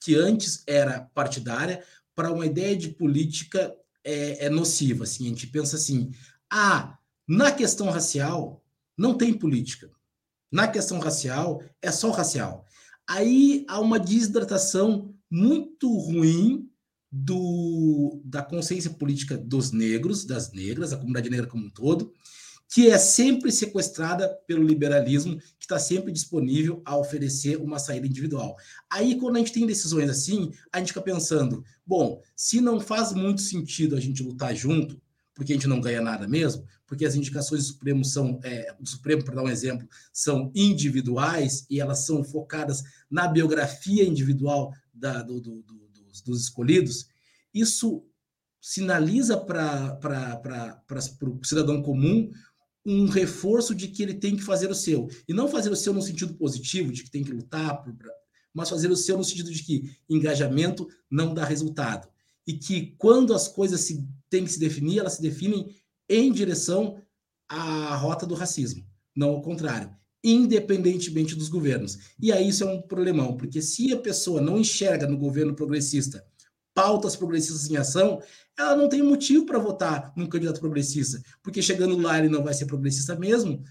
[0.00, 5.04] que antes era partidária, para uma ideia de política é, é nociva.
[5.04, 6.12] Assim, a gente pensa assim:
[6.50, 8.62] ah, na questão racial
[8.96, 9.90] não tem política.
[10.50, 12.66] Na questão racial é só racial.
[13.08, 16.68] Aí há uma desidratação muito ruim
[17.10, 22.12] do, da consciência política dos negros, das negras, da comunidade negra como um todo,
[22.72, 28.56] que é sempre sequestrada pelo liberalismo, que está sempre disponível a oferecer uma saída individual.
[28.90, 33.12] Aí, quando a gente tem decisões assim, a gente fica pensando: bom, se não faz
[33.12, 34.98] muito sentido a gente lutar junto,
[35.34, 38.88] porque a gente não ganha nada mesmo, porque as indicações do Supremo são, é, do
[38.88, 45.22] Supremo, para dar um exemplo, são individuais e elas são focadas na biografia individual da,
[45.22, 47.06] do, do, do, dos, dos escolhidos,
[47.52, 48.02] isso
[48.62, 49.98] sinaliza para
[51.20, 52.30] o cidadão comum
[52.84, 55.08] um reforço de que ele tem que fazer o seu.
[55.28, 57.84] E não fazer o seu no sentido positivo, de que tem que lutar,
[58.52, 62.08] mas fazer o seu no sentido de que engajamento não dá resultado.
[62.46, 65.74] E que quando as coisas se, têm que se definir, elas se definem
[66.08, 67.00] em direção
[67.48, 71.98] à rota do racismo, não ao contrário, independentemente dos governos.
[72.18, 76.24] E aí isso é um problemão, porque se a pessoa não enxerga no governo progressista
[76.74, 78.22] pautas progressistas em ação,
[78.58, 82.54] ela não tem motivo para votar num candidato progressista, porque chegando lá ele não vai
[82.54, 83.62] ser progressista mesmo,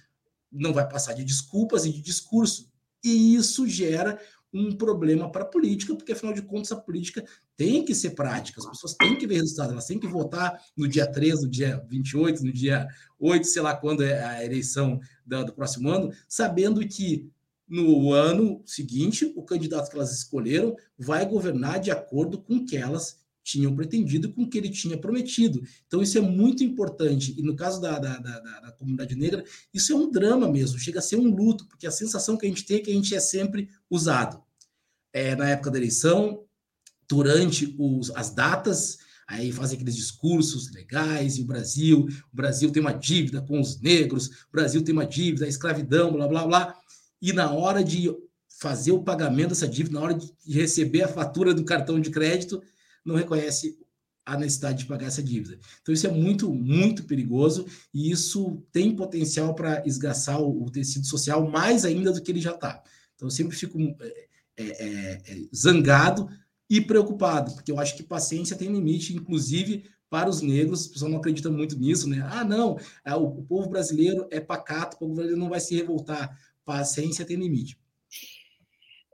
[0.52, 2.70] não vai passar de desculpas e de discurso.
[3.04, 4.20] E isso gera
[4.54, 7.24] um problema para a política, porque afinal de contas a política
[7.56, 10.88] tem que ser prática, as pessoas têm que ver resultado, elas têm que votar no
[10.88, 15.46] dia 3, no dia 28, no dia 8, sei lá quando é a eleição do,
[15.46, 17.30] do próximo ano, sabendo que
[17.68, 22.76] no ano seguinte o candidato que elas escolheram vai governar de acordo com o que
[22.76, 23.21] elas
[23.52, 25.62] tinham pretendido com o que ele tinha prometido.
[25.86, 27.36] Então, isso é muito importante.
[27.38, 31.00] E no caso da, da, da, da, comunidade negra, isso é um drama mesmo, chega
[31.00, 33.14] a ser um luto, porque a sensação que a gente tem é que a gente
[33.14, 34.42] é sempre usado.
[35.14, 36.46] É, na época da eleição,
[37.10, 42.82] durante os, as datas, aí fazem aqueles discursos legais, e o Brasil, o Brasil tem
[42.82, 46.76] uma dívida com os negros, o Brasil tem uma dívida, a escravidão, blá, blá, blá.
[47.22, 48.10] E na hora de
[48.62, 52.62] fazer o pagamento dessa dívida, na hora de receber a fatura do cartão de crédito,
[53.06, 53.78] não reconhece
[54.26, 55.60] a necessidade de pagar essa dívida.
[55.82, 61.50] Então, isso é muito, muito perigoso e isso tem potencial para esgaçar o, tecido social
[61.50, 62.84] mais ainda do que ele já está.
[63.16, 66.30] Então, eu sempre fico é, é, é, zangado
[66.70, 71.12] e preocupado, porque eu acho que paciência tem limite, inclusive para os negros, o pessoal
[71.12, 72.22] não acredita muito nisso, né?
[72.30, 76.38] Ah, não, é, o povo brasileiro é pacato, o povo brasileiro não vai se revoltar.
[76.66, 77.78] Paciência tem limite.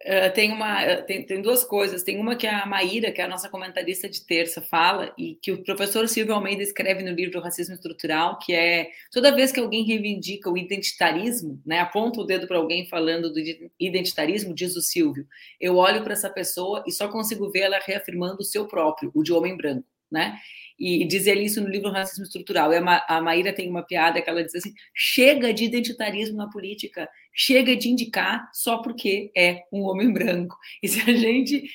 [0.08, 2.02] Uh, tem uma tem, tem, duas coisas.
[2.02, 5.52] Tem uma que a Maíra, que é a nossa comentarista de terça, fala, e que
[5.52, 9.84] o professor Silvio Almeida escreve no livro Racismo Estrutural, que é toda vez que alguém
[9.84, 13.40] reivindica o identitarismo, né, aponta o dedo para alguém falando do
[13.78, 15.28] identitarismo, diz o Silvio,
[15.60, 19.22] eu olho para essa pessoa e só consigo ver ela reafirmando o seu próprio, o
[19.22, 20.38] de homem branco, né?
[20.78, 22.72] E, diz ele isso no livro Racismo Estrutural.
[22.72, 26.38] E a, Ma, a Maíra tem uma piada que ela diz assim: chega de identitarismo
[26.38, 30.56] na política, chega de indicar só porque é um homem branco.
[30.84, 31.68] E se a gente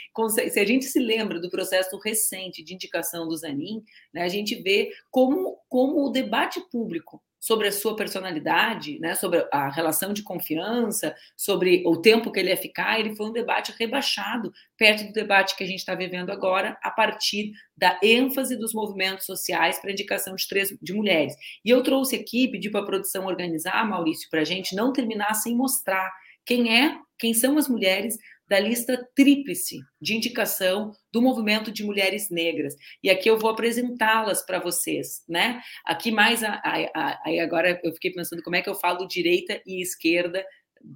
[0.52, 4.54] se a gente se lembra do processo recente de indicação do Zanin, né, a gente
[4.62, 10.22] vê como, como o debate público sobre a sua personalidade, né, sobre a relação de
[10.22, 15.12] confiança, sobre o tempo que ele ia ficar, ele foi um debate rebaixado perto do
[15.12, 19.90] debate que a gente está vivendo agora, a partir da ênfase dos movimentos sociais para
[19.90, 21.34] a indicação de três de mulheres.
[21.64, 25.34] E eu trouxe aqui, pedi para a produção organizar, Maurício, para a gente não terminar
[25.34, 26.12] sem mostrar
[26.46, 28.16] quem é, quem são as mulheres
[28.52, 32.76] da lista tríplice de indicação do movimento de mulheres negras.
[33.02, 35.62] E aqui eu vou apresentá-las para vocês, né?
[35.86, 40.44] Aqui mais aí agora eu fiquei pensando como é que eu falo direita e esquerda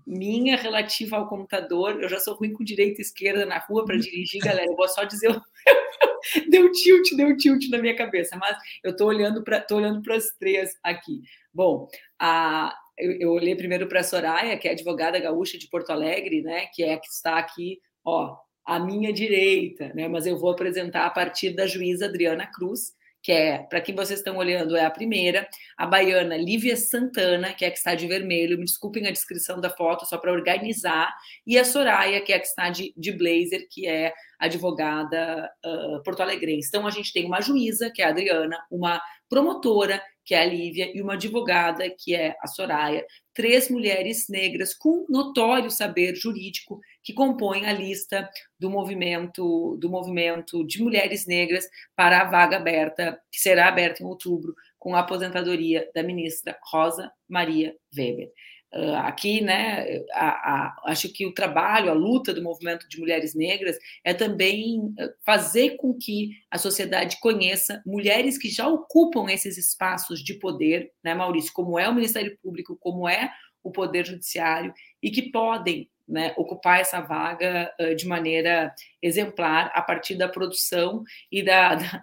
[0.06, 1.98] minha relativa ao computador.
[2.02, 4.66] Eu já sou ruim com direita e esquerda na rua para dirigir, galera.
[4.66, 5.30] Eu vou só dizer.
[6.50, 8.54] deu tilt, deu tilt na minha cabeça, mas
[8.84, 11.22] eu estou olhando para olhando para as três aqui.
[11.54, 11.88] Bom,
[12.18, 16.42] a, eu, eu olhei primeiro para a Soraya, que é advogada gaúcha de Porto Alegre,
[16.42, 16.66] né?
[16.74, 20.08] Que é a que está aqui, ó, à minha direita, né?
[20.08, 24.20] Mas eu vou apresentar a partir da juíza Adriana Cruz, que é, para quem vocês
[24.20, 28.06] estão olhando, é a primeira, a baiana Lívia Santana, que é a que está de
[28.06, 31.12] vermelho, me desculpem a descrição da foto, só para organizar,
[31.44, 36.02] e a Soraya, que é a que está de, de blazer, que é advogada uh,
[36.04, 36.68] porto-alegrense.
[36.68, 40.44] Então, a gente tem uma juíza, que é a Adriana, uma promotora, que é a
[40.44, 46.80] Lívia, e uma advogada, que é a Soraya, três mulheres negras com notório saber jurídico
[47.02, 51.64] que compõem a lista do movimento do movimento de mulheres negras
[51.94, 57.10] para a vaga aberta, que será aberta em outubro, com a aposentadoria da ministra Rosa
[57.28, 58.30] Maria Weber.
[58.76, 63.34] Uh, aqui, né, a, a, acho que o trabalho, a luta do movimento de mulheres
[63.34, 70.22] negras é também fazer com que a sociedade conheça mulheres que já ocupam esses espaços
[70.22, 73.30] de poder, né, Maurício, como é o Ministério Público, como é
[73.62, 79.80] o Poder Judiciário, e que podem né, ocupar essa vaga uh, de maneira exemplar a
[79.80, 81.02] partir da produção
[81.32, 82.02] e da, da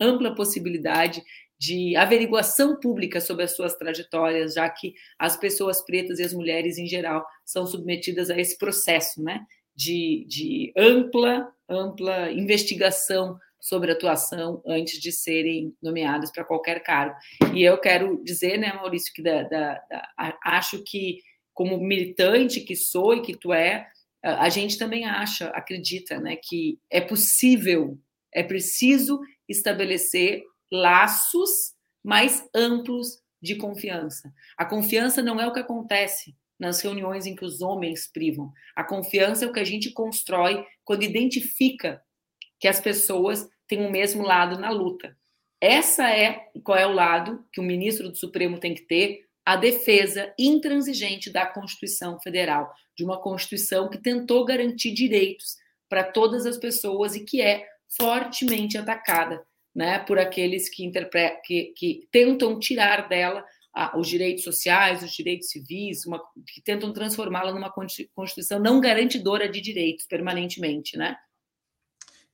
[0.00, 1.22] ampla possibilidade
[1.58, 6.78] de averiguação pública sobre as suas trajetórias, já que as pessoas pretas e as mulheres
[6.78, 9.44] em geral são submetidas a esse processo, né,
[9.74, 17.16] de, de ampla, ampla investigação sobre atuação antes de serem nomeadas para qualquer cargo.
[17.52, 21.18] E eu quero dizer, né, Maurício, que da, da, da, acho que
[21.52, 23.88] como militante que sou e que tu é,
[24.22, 27.98] a gente também acha, acredita, né, que é possível,
[28.32, 34.32] é preciso estabelecer laços mais amplos de confiança.
[34.56, 38.52] A confiança não é o que acontece nas reuniões em que os homens privam.
[38.74, 42.02] A confiança é o que a gente constrói quando identifica
[42.58, 45.16] que as pessoas têm o mesmo lado na luta.
[45.60, 49.56] Essa é qual é o lado que o ministro do Supremo tem que ter, a
[49.56, 55.56] defesa intransigente da Constituição Federal, de uma Constituição que tentou garantir direitos
[55.88, 59.47] para todas as pessoas e que é fortemente atacada
[59.78, 60.90] né, por aqueles que,
[61.44, 66.20] que, que tentam tirar dela ah, os direitos sociais, os direitos civis, uma,
[66.52, 71.14] que tentam transformá-la numa Constituição não garantidora de direitos permanentemente, né?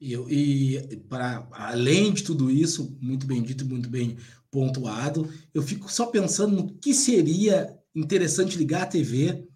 [0.00, 4.16] E, e para além de tudo isso, muito bem dito, muito bem
[4.50, 9.46] pontuado, eu fico só pensando no que seria interessante ligar a TV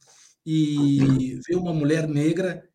[0.45, 2.68] e ver uma mulher negra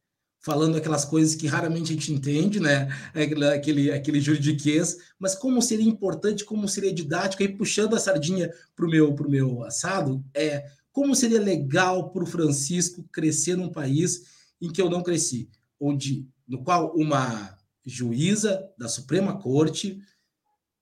[0.44, 2.90] falando aquelas coisas que raramente a gente entende, né?
[3.14, 8.86] Aquele, aquele juridiquês, mas como seria importante, como seria didático, aí puxando a sardinha para
[8.86, 14.26] o meu, pro meu assado, é como seria legal para o Francisco crescer num país
[14.62, 20.00] em que eu não cresci, onde no qual uma juíza da Suprema Corte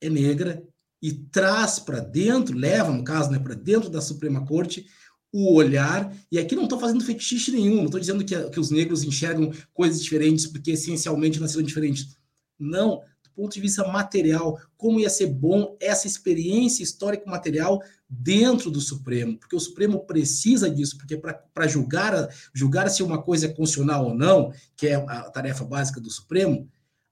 [0.01, 0.63] é negra
[1.01, 4.87] e traz para dentro, leva, no caso, né, para dentro da Suprema Corte,
[5.31, 8.69] o olhar, e aqui não estou fazendo fetiche nenhum, não estou dizendo que, que os
[8.69, 12.17] negros enxergam coisas diferentes porque essencialmente nasceram diferentes.
[12.59, 18.81] Não, do ponto de vista material, como ia ser bom essa experiência histórico-material dentro do
[18.81, 24.07] Supremo, porque o Supremo precisa disso, porque para julgar, julgar se uma coisa é constitucional
[24.07, 26.67] ou não, que é a tarefa básica do Supremo,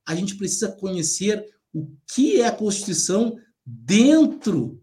[0.06, 4.78] a gente precisa conhecer o que é a Constituição dentro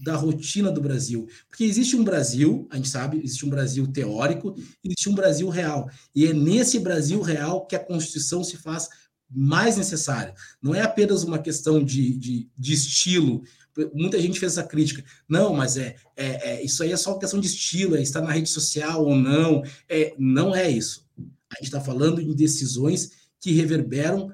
[0.00, 1.28] da rotina do Brasil.
[1.48, 5.88] Porque existe um Brasil, a gente sabe, existe um Brasil teórico, existe um Brasil real.
[6.14, 8.88] E é nesse Brasil real que a Constituição se faz
[9.30, 10.34] mais necessária.
[10.60, 13.42] Não é apenas uma questão de, de, de estilo.
[13.94, 15.04] Muita gente fez essa crítica.
[15.28, 18.32] Não, mas é, é, é, isso aí é só questão de estilo, é estar na
[18.32, 19.62] rede social ou não.
[19.88, 21.06] É, não é isso.
[21.50, 24.32] A gente está falando em decisões que reverberam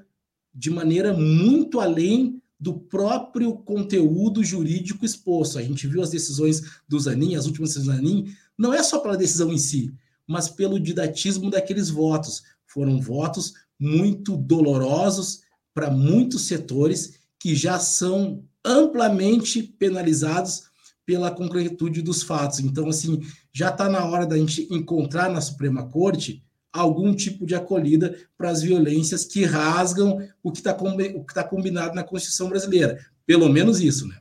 [0.53, 5.59] de maneira muito além do próprio conteúdo jurídico exposto.
[5.59, 8.99] A gente viu as decisões do Zanin, as últimas decisões do Zanin, não é só
[8.99, 9.93] pela decisão em si,
[10.27, 12.43] mas pelo didatismo daqueles votos.
[12.65, 15.41] Foram votos muito dolorosos
[15.73, 20.63] para muitos setores que já são amplamente penalizados
[21.05, 22.59] pela concretude dos fatos.
[22.59, 23.21] Então, assim,
[23.53, 28.49] já está na hora da gente encontrar na Suprema Corte algum tipo de acolhida para
[28.49, 32.99] as violências que rasgam o que está tá combinado na Constituição brasileira.
[33.25, 34.17] Pelo menos isso, né?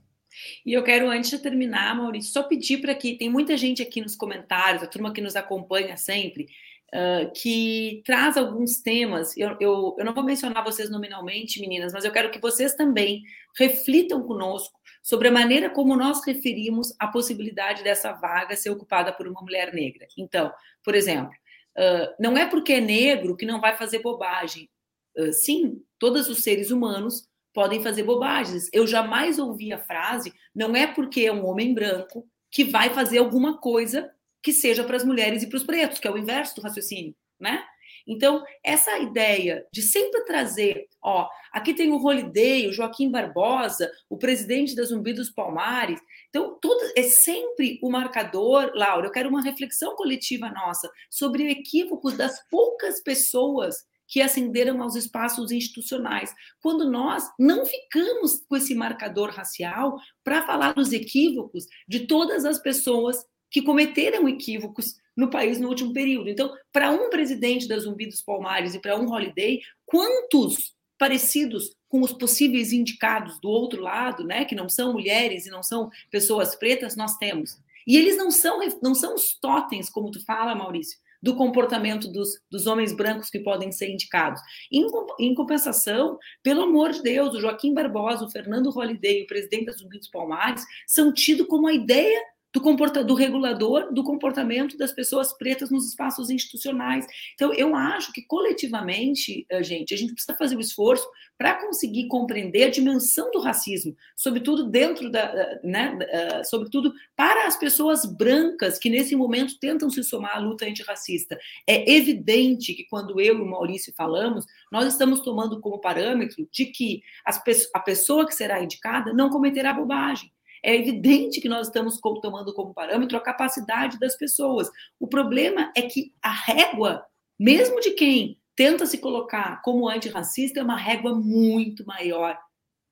[0.64, 4.00] E eu quero, antes de terminar, Maurício, só pedir para que tem muita gente aqui
[4.00, 6.48] nos comentários, a turma que nos acompanha sempre,
[6.94, 9.36] uh, que traz alguns temas.
[9.36, 13.22] Eu, eu, eu não vou mencionar vocês nominalmente, meninas, mas eu quero que vocês também
[13.58, 19.28] reflitam conosco sobre a maneira como nós referimos a possibilidade dessa vaga ser ocupada por
[19.28, 20.06] uma mulher negra.
[20.18, 21.30] Então, por exemplo,
[21.78, 24.68] uh, não é porque é negro que não vai fazer bobagem.
[25.16, 28.68] Uh, sim, todos os seres humanos podem fazer bobagens.
[28.72, 33.18] Eu jamais ouvi a frase, não é porque é um homem branco que vai fazer
[33.18, 34.10] alguma coisa
[34.42, 37.14] que seja para as mulheres e para os pretos, que é o inverso do raciocínio,
[37.40, 37.64] né?
[38.06, 44.16] Então, essa ideia de sempre trazer, ó, aqui tem o Holiday, o Joaquim Barbosa, o
[44.16, 45.98] presidente da Zumbi dos Palmares.
[46.36, 49.06] Então, tudo é sempre o marcador, Laura.
[49.06, 53.76] Eu quero uma reflexão coletiva nossa sobre equívocos das poucas pessoas
[54.06, 56.30] que ascenderam aos espaços institucionais,
[56.60, 62.58] quando nós não ficamos com esse marcador racial para falar dos equívocos de todas as
[62.58, 66.28] pessoas que cometeram equívocos no país no último período.
[66.28, 72.00] Então, para um presidente da Zumbi dos Palmares e para um Holiday, quantos parecidos com
[72.00, 76.54] os possíveis indicados do outro lado, né, que não são mulheres e não são pessoas
[76.56, 77.58] pretas, nós temos.
[77.86, 82.40] E eles não são não são os totens, como tu fala, Maurício, do comportamento dos,
[82.50, 84.40] dos homens brancos que podem ser indicados.
[84.70, 84.86] Em,
[85.18, 89.78] em, compensação, pelo amor de Deus, o Joaquim Barbosa, o Fernando Holliday, o presidente das
[89.78, 92.20] Zumbi dos Palmares, são tidos como a ideia
[92.52, 97.06] do, comporta do regulador do comportamento das pessoas pretas nos espaços institucionais.
[97.34, 101.06] Então, eu acho que coletivamente, eh, gente, a gente precisa fazer o um esforço
[101.38, 107.58] para conseguir compreender a dimensão do racismo, sobretudo dentro da, né, uh, sobretudo para as
[107.58, 111.38] pessoas brancas que nesse momento tentam se somar à luta antirracista.
[111.66, 116.66] É evidente que quando eu e o Maurício falamos, nós estamos tomando como parâmetro de
[116.66, 117.42] que as,
[117.74, 120.32] a pessoa que será indicada não cometerá bobagem
[120.64, 124.68] é evidente que nós estamos tomando como parâmetro a capacidade das pessoas.
[124.98, 127.04] O problema é que a régua,
[127.38, 132.38] mesmo de quem tenta se colocar como antirracista, é uma régua muito maior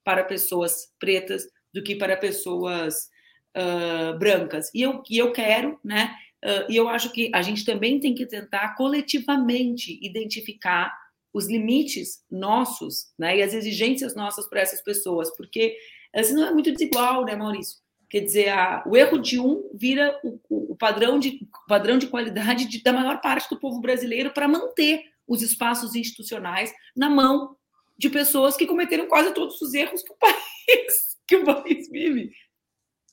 [0.04, 3.08] para pessoas pretas do que para pessoas
[3.56, 4.70] uh, brancas.
[4.74, 6.14] E eu, e eu quero, né?
[6.44, 10.92] Uh, e eu acho que a gente também tem que tentar coletivamente identificar
[11.34, 15.76] os limites nossos, né, e as exigências nossas para essas pessoas, porque
[16.20, 17.78] assim não é muito desigual, né, Maurício?
[18.08, 22.66] Quer dizer, a, o erro de um vira o, o padrão, de, padrão de qualidade
[22.66, 27.56] de, da maior parte do povo brasileiro para manter os espaços institucionais na mão
[27.98, 30.94] de pessoas que cometeram quase todos os erros que o país,
[31.26, 32.30] que o país vive.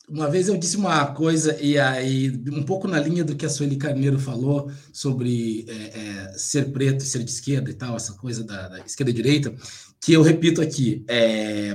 [0.10, 3.50] Uma vez eu disse uma coisa, e aí, um pouco na linha do que a
[3.50, 8.14] Sueli Carneiro falou sobre é, é, ser preto e ser de esquerda e tal, essa
[8.14, 9.56] coisa da, da esquerda e direita,
[10.02, 11.06] que eu repito aqui.
[11.08, 11.74] É,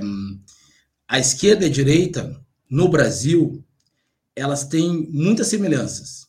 [1.07, 2.39] a esquerda e a direita
[2.69, 3.63] no Brasil,
[4.35, 6.27] elas têm muitas semelhanças.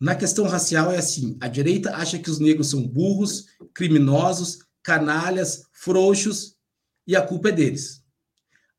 [0.00, 5.64] Na questão racial é assim: a direita acha que os negros são burros, criminosos, canalhas,
[5.72, 6.56] frouxos
[7.06, 8.02] e a culpa é deles.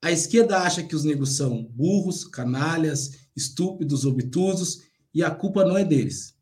[0.02, 4.82] A esquerda acha que os negros são burros, canalhas, estúpidos, obtusos
[5.14, 6.36] e a culpa não é deles.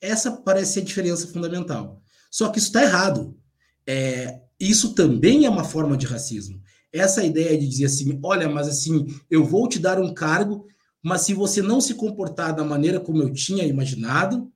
[0.00, 2.02] Essa parece ser a diferença fundamental.
[2.30, 3.38] Só que isso está errado.
[3.86, 6.60] É, isso também é uma forma de racismo
[6.96, 10.66] essa ideia de dizer assim, olha, mas assim, eu vou te dar um cargo,
[11.02, 14.50] mas se você não se comportar da maneira como eu tinha imaginado,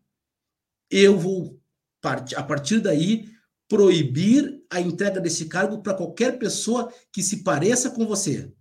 [0.91, 1.61] eu vou,
[2.03, 3.29] a partir daí,
[3.69, 8.53] proibir a entrega desse cargo para qualquer pessoa que se pareça com você.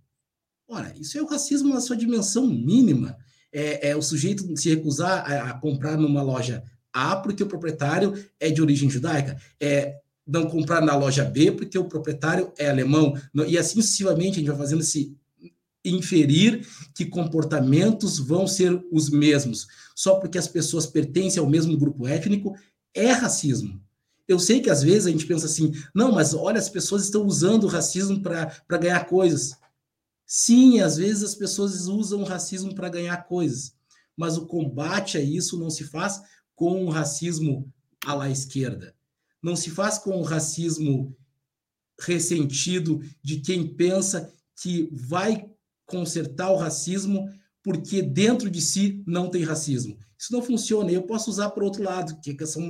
[0.68, 3.16] Ora, isso é o racismo na sua dimensão mínima.
[3.52, 6.62] É, é o sujeito se recusar a, a comprar numa loja
[6.92, 9.36] A porque o proprietário é de origem judaica.
[9.58, 9.98] É
[10.30, 13.14] não comprar na loja B porque o proprietário é alemão.
[13.48, 15.16] E assim sucessivamente a gente vai fazendo se
[15.84, 19.66] inferir que comportamentos vão ser os mesmos.
[19.94, 22.54] Só porque as pessoas pertencem ao mesmo grupo étnico
[22.94, 23.80] é racismo.
[24.28, 27.26] Eu sei que às vezes a gente pensa assim, não, mas olha, as pessoas estão
[27.26, 29.56] usando o racismo para ganhar coisas.
[30.24, 33.74] Sim, às vezes as pessoas usam o racismo para ganhar coisas,
[34.16, 36.20] mas o combate a isso não se faz
[36.54, 37.68] com o racismo
[38.06, 38.94] à la esquerda
[39.42, 41.16] não se faz com o racismo
[42.00, 45.48] ressentido de quem pensa que vai
[45.86, 47.28] consertar o racismo
[47.62, 49.98] porque dentro de si não tem racismo.
[50.18, 50.90] Isso não funciona.
[50.90, 52.68] Eu posso usar por outro lado, que é a questão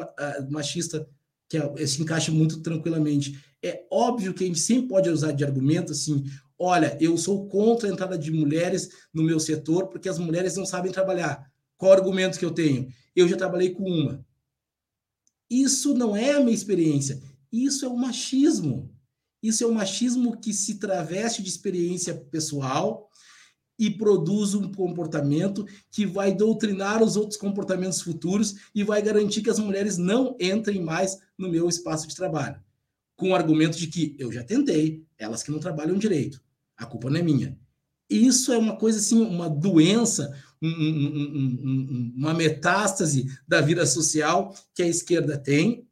[0.48, 1.06] machista,
[1.48, 3.38] que é, se encaixa muito tranquilamente.
[3.62, 6.24] É óbvio que a gente sempre pode usar de argumento assim:
[6.58, 10.64] olha, eu sou contra a entrada de mulheres no meu setor porque as mulheres não
[10.64, 11.50] sabem trabalhar.
[11.76, 12.88] Qual argumento que eu tenho?
[13.14, 14.24] Eu já trabalhei com uma.
[15.50, 17.20] Isso não é a minha experiência.
[17.50, 18.94] Isso é o machismo.
[19.42, 23.10] Isso é o machismo que se traveste de experiência pessoal
[23.78, 29.48] e produz um comportamento que vai doutrinar os outros comportamentos futuros e vai garantir que
[29.48, 32.62] as mulheres não entrem mais no meu espaço de trabalho.
[33.16, 36.42] Com o argumento de que eu já tentei, elas que não trabalham direito,
[36.76, 37.58] a culpa não é minha.
[38.10, 44.54] Isso é uma coisa assim, uma doença, um, um, um, uma metástase da vida social
[44.74, 45.86] que a esquerda tem.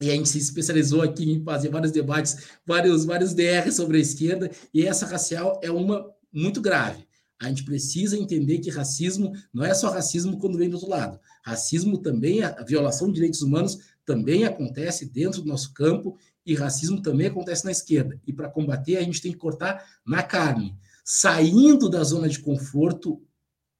[0.00, 2.36] E a gente se especializou aqui em fazer vários debates,
[2.66, 7.06] vários, vários DR sobre a esquerda, e essa racial é uma muito grave.
[7.40, 11.18] A gente precisa entender que racismo não é só racismo quando vem do outro lado.
[11.42, 17.02] Racismo também, a violação de direitos humanos também acontece dentro do nosso campo e racismo
[17.02, 18.18] também acontece na esquerda.
[18.26, 20.74] E para combater, a gente tem que cortar na carne,
[21.08, 23.22] saindo da zona de conforto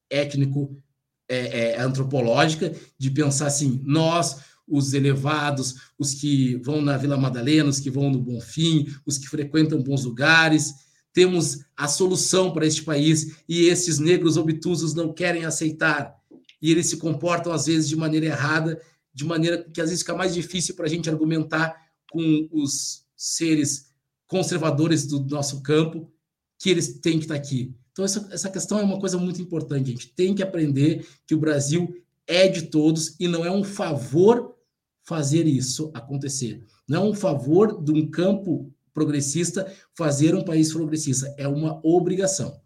[0.09, 0.81] étnico,
[1.29, 7.69] é, é, antropológica, de pensar assim, nós, os elevados, os que vão na Vila Madalena,
[7.69, 10.73] os que vão no Bonfim, os que frequentam bons lugares,
[11.13, 16.15] temos a solução para este país e esses negros obtusos não querem aceitar.
[16.63, 18.81] E eles se comportam, às vezes, de maneira errada,
[19.13, 21.75] de maneira que às vezes fica mais difícil para a gente argumentar
[22.09, 23.87] com os seres
[24.29, 26.13] conservadores do nosso campo
[26.59, 27.75] que eles têm que estar aqui.
[27.93, 29.91] Então, essa, essa questão é uma coisa muito importante.
[29.91, 33.65] A gente tem que aprender que o Brasil é de todos e não é um
[33.65, 34.57] favor
[35.05, 36.63] fazer isso acontecer.
[36.89, 42.61] Não é um favor de um campo progressista fazer um país progressista, é uma obrigação.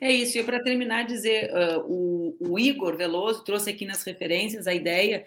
[0.00, 4.66] É isso, e para terminar, dizer: uh, o, o, Igor Veloso trouxe aqui nas referências
[4.66, 5.26] a ideia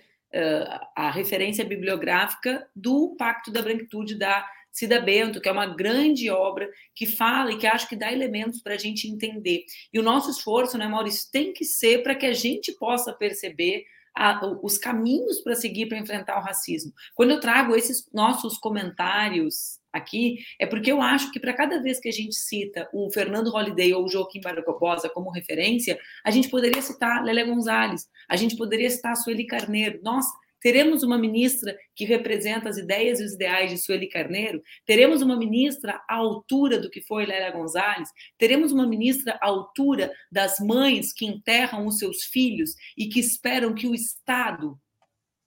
[0.96, 6.70] a referência bibliográfica do Pacto da Branquitude da Cida Bento, que é uma grande obra
[6.96, 9.66] que fala e que acho que dá elementos para a gente entender.
[9.94, 13.84] E o nosso esforço, né, Maurício, tem que ser para que a gente possa perceber
[14.16, 16.94] a, os caminhos para seguir para enfrentar o racismo.
[17.16, 22.00] Quando eu trago esses nossos comentários aqui, é porque eu acho que para cada vez
[22.00, 26.50] que a gente cita o Fernando Holliday ou o Joaquim Barbosa como referência, a gente
[26.50, 30.00] poderia citar Lélia Gonzalez, a gente poderia citar Sueli Carneiro.
[30.02, 30.32] Nossa,
[30.62, 35.36] teremos uma ministra que representa as ideias e os ideais de Sueli Carneiro, teremos uma
[35.36, 41.12] ministra à altura do que foi Lélia Gonzalez, teremos uma ministra à altura das mães
[41.12, 44.80] que enterram os seus filhos e que esperam que o Estado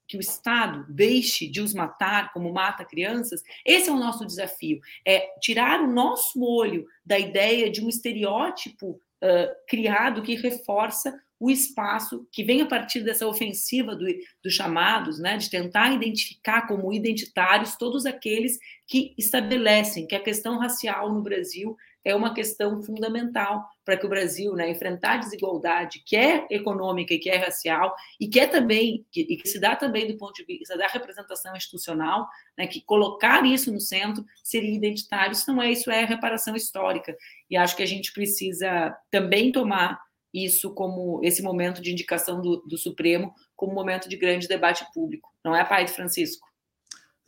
[0.07, 4.79] que o Estado deixe de os matar como mata crianças, esse é o nosso desafio,
[5.07, 11.51] é tirar o nosso olho da ideia de um estereótipo uh, criado que reforça o
[11.51, 14.07] espaço que vem a partir dessa ofensiva do,
[14.43, 20.59] dos chamados, né, de tentar identificar como identitários todos aqueles que estabelecem que a questão
[20.59, 26.03] racial no Brasil é uma questão fundamental para que o Brasil né, enfrentar a desigualdade,
[26.07, 29.61] que é econômica e que é racial, e que é também, que, e que se
[29.61, 32.27] dá também do ponto de vista da representação institucional,
[32.57, 37.15] né, que colocar isso no centro seria identitário, isso não é, isso é reparação histórica.
[37.51, 40.01] E acho que a gente precisa também tomar
[40.35, 45.33] isso como esse momento de indicação do, do Supremo como momento de grande debate público.
[45.45, 46.47] Não é, pai de Francisco?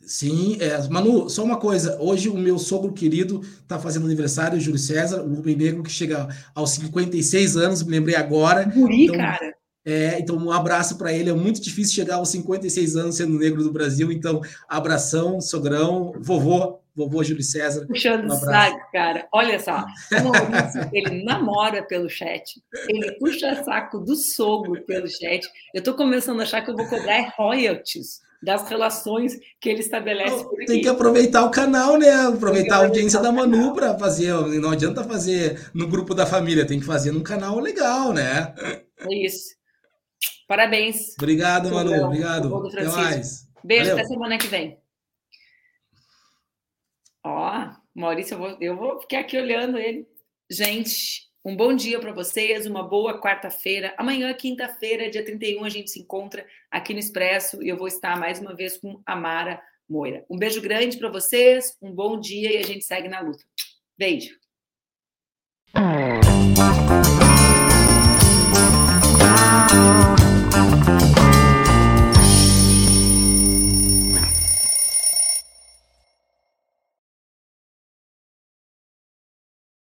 [0.01, 1.97] Sim, é, Manu, só uma coisa.
[1.99, 6.27] Hoje o meu sogro querido está fazendo aniversário, Júlio César, o Rubem Negro, que chega
[6.53, 8.63] aos 56 anos, me lembrei agora.
[8.65, 9.55] Guri, então, cara.
[9.83, 11.29] É, então, um abraço para ele.
[11.29, 14.11] É muito difícil chegar aos 56 anos sendo negro do Brasil.
[14.11, 17.85] Então, abração, sogrão, vovô, vovô Júlio César.
[17.85, 19.27] Puxando um saco, cara.
[19.31, 25.47] Olha só, Maurício, ele namora pelo chat, ele puxa saco do sogro pelo chat.
[25.75, 30.43] Eu estou começando a achar que eu vou cobrar royalties das relações que ele estabelece
[30.43, 30.65] por aqui.
[30.65, 32.09] Tem que aproveitar o canal, né?
[32.09, 34.33] Aproveitar a audiência da Manu para fazer.
[34.59, 38.53] Não adianta fazer no grupo da família, tem que fazer num canal legal, né?
[38.99, 39.55] É isso.
[40.47, 41.15] Parabéns.
[41.17, 42.05] Obrigado, Manu.
[42.05, 42.67] Obrigado.
[42.67, 43.47] Até mais.
[43.63, 43.97] Beijo, Valeu.
[43.97, 44.79] até semana que vem.
[47.23, 50.07] Ó, Maurício, eu vou, eu vou ficar aqui olhando ele.
[50.49, 53.95] Gente, um bom dia para vocês, uma boa quarta-feira.
[53.97, 58.15] Amanhã, quinta-feira, dia 31, a gente se encontra aqui no Expresso e eu vou estar
[58.15, 60.23] mais uma vez com a Mara Moira.
[60.29, 63.43] Um beijo grande para vocês, um bom dia e a gente segue na luta.
[63.97, 64.37] Beijo.